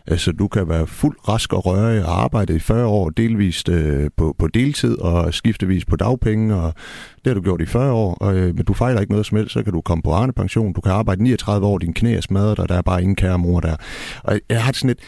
[0.07, 4.09] Altså, du kan være fuld rask og rørig og arbejde i 40 år, delvist øh,
[4.17, 6.73] på, på deltid og skiftevis på dagpenge, og
[7.15, 9.37] det har du gjort i 40 år, og, øh, men du fejler ikke noget som
[9.37, 12.15] helst, så kan du komme på Arne pension, du kan arbejde 39 år, din knæ
[12.15, 13.75] er smadret, og der er bare ingen kære mor der.
[14.23, 14.99] Og jeg har sådan et,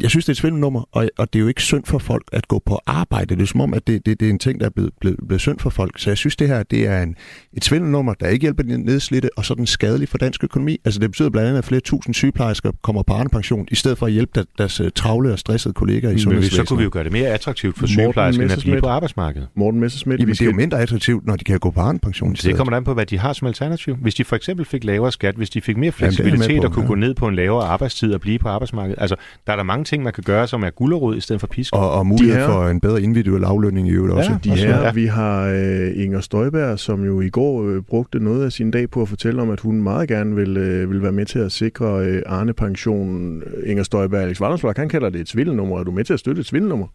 [0.00, 2.22] jeg synes, det er et svindelnummer, og, og det er jo ikke synd for folk
[2.32, 3.34] at gå på arbejde.
[3.34, 5.18] Det er som om, at det, det, det er en ting, der er blevet, blevet,
[5.26, 5.98] blevet synd for folk.
[5.98, 7.16] Så jeg synes, det her det er en,
[7.52, 10.76] et svindelnummer, der ikke hjælper de nedslidte, og så den skadelig for dansk økonomi.
[10.84, 14.06] Altså det betyder blandt andet, at flere tusind sygeplejersker kommer på pension, i stedet for
[14.06, 16.68] at hjælpe deres, øh, travle og stressede kolleger i sundhedsvæsenet.
[16.68, 19.48] Så kunne vi jo gøre det mere attraktivt for sygeplejersker at blive på arbejdsmarkedet.
[19.54, 20.20] Morten Messersmith.
[20.20, 22.34] Jamen, det er jo mindre attraktivt, når de kan gå på pension.
[22.34, 23.96] Det kommer an på, hvad de har som alternativ.
[23.96, 26.72] Hvis de for eksempel fik lavere skat, hvis de fik mere fleksibilitet Jamen, på, og
[26.72, 26.88] kunne ja.
[26.88, 28.98] gå ned på en lavere arbejdstid og blive på arbejdsmarkedet.
[29.00, 31.46] Altså, der er der mange ting, man kan gøre, som er gullerod i stedet for
[31.46, 31.76] pisk.
[31.76, 34.30] Og, og mulighed for en bedre individuel aflønning i øvrigt også.
[34.30, 34.92] Ja, de her, ja.
[34.92, 38.90] vi har øh, Inger Støjberg, som jo i går øh, brugte noget af sin dag
[38.90, 41.52] på at fortælle om, at hun meget gerne vil, øh, vil være med til at
[41.52, 43.42] sikre øh, Arne-pension.
[43.66, 45.78] Inger Støjberg, Alex Vandersblad, han kalder det et svindelnummer.
[45.78, 46.86] Er du med til at støtte et svindelnummer?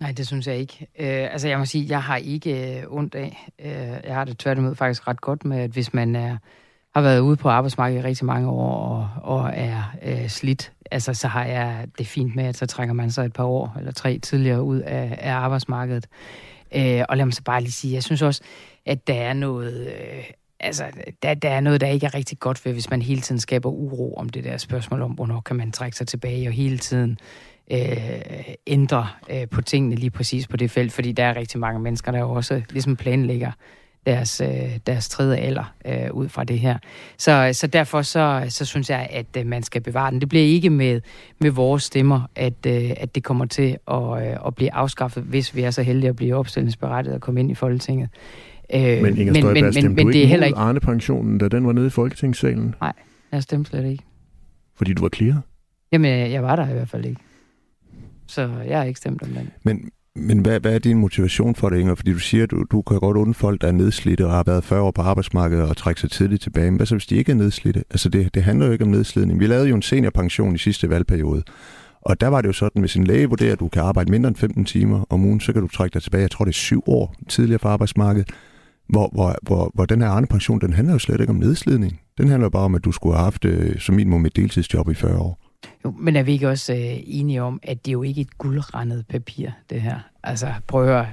[0.00, 0.86] Nej, det synes jeg ikke.
[1.00, 3.48] Øh, altså, jeg må sige, jeg har ikke øh, ondt af.
[3.64, 6.36] Øh, jeg har det tværtimod faktisk ret godt med, at hvis man er,
[6.94, 8.74] har været ude på arbejdsmarkedet i rigtig mange år
[9.22, 12.94] og, og er øh, slidt, altså, så har jeg det fint med, at så trækker
[12.94, 16.06] man sig et par år eller tre tidligere ud af, af arbejdsmarkedet.
[16.74, 18.42] Øh, og lad mig så bare lige sige, jeg synes også,
[18.86, 19.86] at der er noget...
[19.86, 20.24] Øh,
[20.60, 20.84] altså,
[21.22, 23.70] der, der er noget, der ikke er rigtig godt ved, hvis man hele tiden skaber
[23.70, 27.18] uro om det der spørgsmål om, hvornår kan man trække sig tilbage, og hele tiden
[27.70, 31.80] øh, ændre øh, på tingene lige præcis på det felt, fordi der er rigtig mange
[31.80, 33.52] mennesker, der også ligesom planlægger
[34.06, 36.78] deres, øh, deres tredje alder øh, ud fra det her.
[37.18, 40.20] Så, så derfor så, så synes jeg, at øh, man skal bevare den.
[40.20, 41.00] Det bliver ikke med,
[41.40, 45.56] med vores stemmer, at, øh, at det kommer til at, øh, at blive afskaffet, hvis
[45.56, 48.08] vi er så heldige at blive opstillingsberettiget og komme ind i Folketinget.
[48.74, 50.58] Øh, men Inger Støjberg, men, men, men, du ikke det er heller ikke...
[50.58, 52.74] Arne-pensionen, da den var nede i Folketingssalen?
[52.80, 52.92] Nej,
[53.32, 54.04] jeg stemte slet ikke.
[54.76, 55.40] Fordi du var clear?
[55.92, 57.20] Jamen, jeg var der i hvert fald ikke.
[58.26, 59.50] Så jeg har ikke stemt om den.
[59.62, 61.94] Men, men hvad, hvad er din motivation for det, Inger?
[61.94, 64.42] Fordi du siger, at du, du kan godt undre folk, der er nedslidte og har
[64.46, 66.70] været 40 år på arbejdsmarkedet og trække sig tidligt tilbage.
[66.70, 67.84] Men hvad så, hvis de ikke er nedslidte?
[67.90, 69.40] Altså, det, det handler jo ikke om nedslidning.
[69.40, 71.42] Vi lavede jo en seniorpension i sidste valgperiode.
[72.00, 74.28] Og der var det jo sådan, hvis en læge vurderer, at du kan arbejde mindre
[74.28, 76.22] end 15 timer om ugen, så kan du trække dig tilbage.
[76.22, 78.28] Jeg tror, det er syv år tidligere fra arbejdsmarkedet.
[78.88, 82.00] Hvor, hvor, hvor, hvor den her andre pension, den handler jo slet ikke om nedslidning.
[82.18, 84.94] Den handler bare om, at du skulle have haft øh, som minimum et deltidsjob i
[84.94, 85.43] 40 år.
[85.84, 88.38] Jo, men er vi ikke også øh, enige om, at det er jo ikke et
[88.38, 89.98] guldrendet papir, det her?
[90.22, 91.06] Altså, prøv at høre,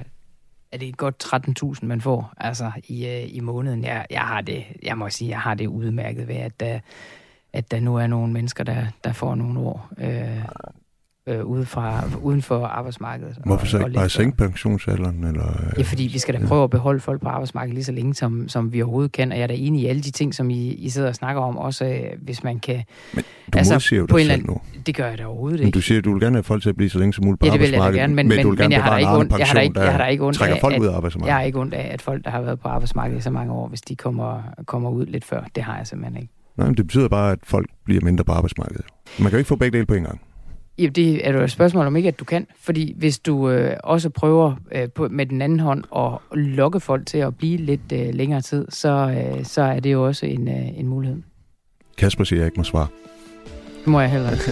[0.72, 3.84] er det et godt 13.000, man får altså, i, øh, i måneden?
[3.84, 6.80] Jeg, jeg, har det, jeg må sige, jeg har det udmærket ved, at der,
[7.52, 10.44] at der nu er nogle mennesker, der, der får nogle år øh,
[11.26, 13.38] øh, ude fra, uden for arbejdsmarkedet.
[13.44, 15.24] Hvorfor så ikke bare sænke pensionsalderen?
[15.24, 16.46] Eller, øh, ja, fordi vi skal da ja.
[16.46, 19.32] prøve at beholde folk på arbejdsmarkedet lige så længe, som, som vi overhovedet kan.
[19.32, 21.42] Og jeg er da enig i alle de ting, som I, I sidder og snakker
[21.42, 22.82] om, også øh, hvis man kan...
[23.14, 24.60] Men du altså, modsiger jo dig selv nu.
[24.86, 25.66] Det gør jeg da overhovedet ikke.
[25.66, 27.24] Men du siger, at du vil gerne have folk til at blive så længe som
[27.24, 27.96] muligt på ja, det vil arbejdsmarkedet.
[27.96, 29.60] Jeg gerne, men, men, men, du vil gerne men jeg har ikke ondt, jeg har
[29.60, 31.26] ikke, jeg har ikke ondt af, folk ud af arbejdsmarkedet.
[31.26, 33.52] Jeg har ikke ondt af, at folk, der har været på arbejdsmarkedet i så mange
[33.52, 35.44] år, hvis de kommer, kommer ud lidt før.
[35.54, 36.32] Det har jeg simpelthen ikke.
[36.56, 38.84] Nej, men det betyder bare, at folk bliver mindre på arbejdsmarkedet.
[39.18, 40.20] Man kan jo ikke få begge dele på en gang.
[40.78, 42.46] Ja, det er jo et spørgsmål om ikke, at du kan.
[42.60, 47.06] Fordi hvis du øh, også prøver øh, på, med den anden hånd at lokke folk
[47.06, 50.48] til at blive lidt øh, længere tid, så, øh, så er det jo også en,
[50.48, 51.22] øh, en mulighed.
[51.98, 52.86] Kasper siger, at jeg ikke må svare.
[53.78, 54.42] Det må jeg heller ikke.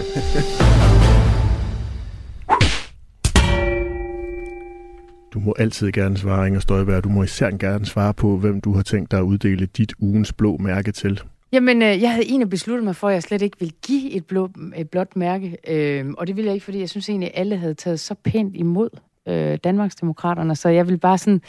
[5.33, 7.03] Du må altid gerne svare, Inger Støjberg.
[7.03, 10.33] Du må især gerne svare på, hvem du har tænkt dig at uddele dit ugens
[10.33, 11.21] blå mærke til.
[11.53, 14.25] Jamen, øh, jeg havde egentlig besluttet mig for, at jeg slet ikke ville give et,
[14.25, 15.57] blå, et blåt mærke.
[15.67, 18.13] Øh, og det ville jeg ikke, fordi jeg synes egentlig, at alle havde taget så
[18.13, 18.89] pænt imod
[19.27, 20.55] øh, Danmarksdemokraterne.
[20.55, 21.41] Så jeg vil bare sådan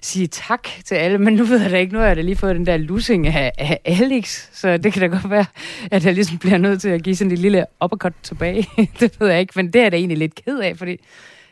[0.00, 1.18] sige tak til alle.
[1.18, 3.26] Men nu ved jeg da ikke, nu har jeg da lige fået den der lussing
[3.26, 4.48] af, af Alex.
[4.52, 5.46] Så det kan da godt være,
[5.90, 8.66] at jeg ligesom bliver nødt til at give sådan et lille uppercut tilbage.
[9.00, 10.96] det ved jeg ikke, men det er jeg da egentlig lidt ked af, fordi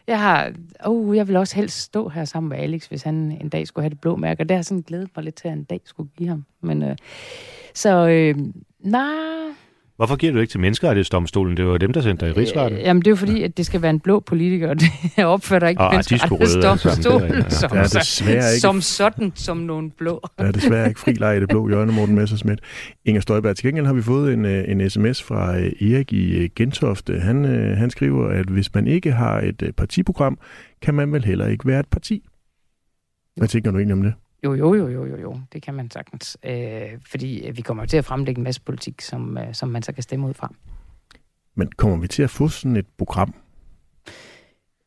[0.06, 0.52] jeg har,
[0.84, 3.82] oh, jeg vil også helst stå her sammen med Alex, hvis han en dag skulle
[3.82, 4.42] have det blå mærke.
[4.42, 6.44] Og det har sådan glædet mig lidt til, at en dag skulle give ham.
[6.60, 6.96] Men øh,
[7.74, 8.34] så øh,
[8.84, 9.32] nej...
[9.96, 11.56] Hvorfor giver du ikke til menneskerettighedsdomstolen?
[11.56, 12.78] Det var dem, der sendte dig i rigsretten.
[12.78, 14.90] Øh, jamen, det er jo fordi, at det skal være en blå politiker, og det
[15.24, 17.48] opfører ikke oh, menneskerettighedsdomstolen ja.
[17.48, 20.20] som, ja, ikke, som sådan, som nogle blå.
[20.38, 22.62] Der er desværre ikke fri leg i det blå hjørne, Morten Messersmith.
[23.04, 26.36] Inger Støjberg, til gengæld har vi fået en, øh, en sms fra øh, Erik i
[26.36, 27.20] øh, Gentofte.
[27.20, 27.44] Han,
[27.76, 30.38] han skriver, at hvis man ikke har et partiprogram,
[30.82, 32.22] kan man vel heller ikke være et parti.
[33.36, 34.12] Hvad tænker du egentlig om det?
[34.44, 35.40] Jo, jo, jo, jo, jo, jo.
[35.52, 36.38] Det kan man sagtens.
[36.44, 39.92] Øh, fordi vi kommer til at fremlægge en masse politik, som, øh, som man så
[39.92, 40.52] kan stemme ud fra.
[41.54, 43.34] Men kommer vi til at få sådan et program?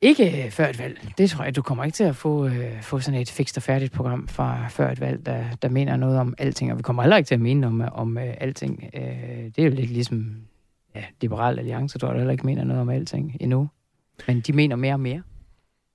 [0.01, 1.13] Ikke før et valg.
[1.17, 3.63] Det tror jeg, du kommer ikke til at få, øh, få sådan et fikst og
[3.63, 6.71] færdigt program fra før et valg, der, der mener noget om alting.
[6.71, 8.89] Og vi kommer heller ikke til at mene om, om øh, alting.
[8.93, 9.01] Øh,
[9.55, 10.35] det er jo lidt ligesom
[10.95, 13.69] ja, Liberal Alliance, tror jeg, der heller ikke mener noget om alting endnu.
[14.27, 15.21] Men de mener mere og mere.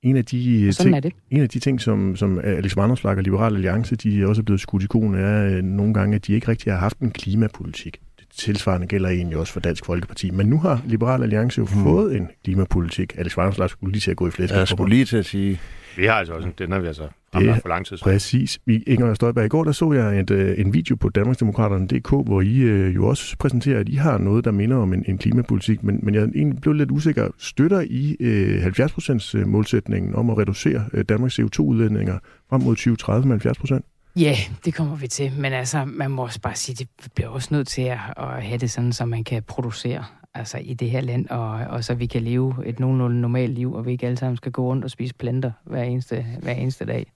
[0.02, 1.12] En af de, ting, er det.
[1.30, 4.60] En af de ting, som, som Alex Vandersblak og Liberal Alliance, de er også blevet
[4.60, 8.00] skudt i konen, er øh, nogle gange, at de ikke rigtig har haft en klimapolitik.
[8.18, 10.30] Det tilsvarende gælder egentlig også for Dansk Folkeparti.
[10.30, 11.82] Men nu har Liberal Alliance jo hmm.
[11.82, 13.18] fået en klimapolitik.
[13.18, 14.54] Alex Vandersblak skulle lige til at gå i flæsk.
[14.54, 15.60] Jeg skulle lige til at sige...
[15.96, 17.08] Vi har altså også en, den har vi altså
[17.38, 18.12] det for lang tid siden.
[18.12, 18.60] Præcis.
[18.66, 22.40] I Inger Støjberg, i går der så jeg et, øh, en video på Danmarksdemokraterne.dk, hvor
[22.40, 25.82] I øh, jo også præsenterer, at I har noget, der minder om en, en klimapolitik,
[25.82, 27.28] men, men jeg egentlig blev lidt usikker.
[27.38, 32.18] Støtter I øh, 70% øh, målsætningen om at reducere øh, Danmarks CO2-udledninger
[32.50, 34.12] frem mod 2030 med 70%?
[34.16, 35.32] Ja, det kommer vi til.
[35.38, 38.58] Men altså, man må også bare sige, det bliver også nødt til at, at have
[38.58, 40.04] det sådan, så man kan producere.
[40.34, 43.72] Altså, i det her land, og, og så vi kan leve et nogenlunde normalt liv,
[43.72, 46.84] og vi ikke alle sammen skal gå rundt og spise planter hver eneste, hver eneste
[46.84, 47.12] dag.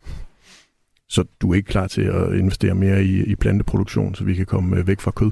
[1.09, 4.47] Så du er ikke klar til at investere mere i, i planteproduktion, så vi kan
[4.47, 5.31] komme øh, væk fra kød?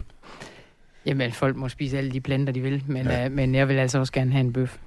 [1.07, 3.25] Jamen, folk må spise alle de planter, de vil, men, ja.
[3.25, 4.79] øh, men jeg vil altså også gerne have en bøf.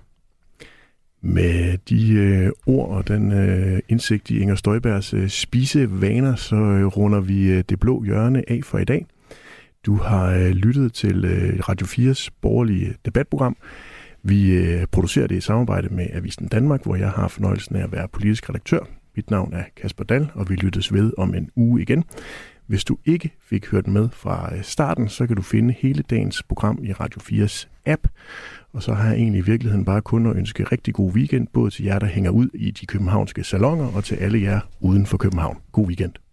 [1.22, 6.86] Med de øh, ord og den øh, indsigt i Inger Støjbergs øh, spisevaner, så øh,
[6.86, 9.06] runder vi øh, det blå hjørne af for i dag.
[9.86, 13.58] Du har øh, lyttet til øh, Radio 4's borgerlige debatprogram.
[14.24, 17.92] Vi øh, producerer det i samarbejde med Avisen Danmark, hvor jeg har fornøjelsen af at
[17.92, 18.80] være politisk redaktør.
[19.16, 22.04] Mit navn er Kasper Dal, og vi lyttes ved om en uge igen.
[22.68, 26.44] Hvis du ikke fik hørt med fra øh, starten, så kan du finde hele dagens
[26.44, 28.08] program i Radio 4's app.
[28.74, 31.72] Og så har jeg egentlig i virkeligheden bare kun at ønske rigtig god weekend, både
[31.72, 35.18] til jer, der hænger ud i de københavnske salonger, og til alle jer uden for
[35.18, 35.58] København.
[35.72, 36.25] God weekend.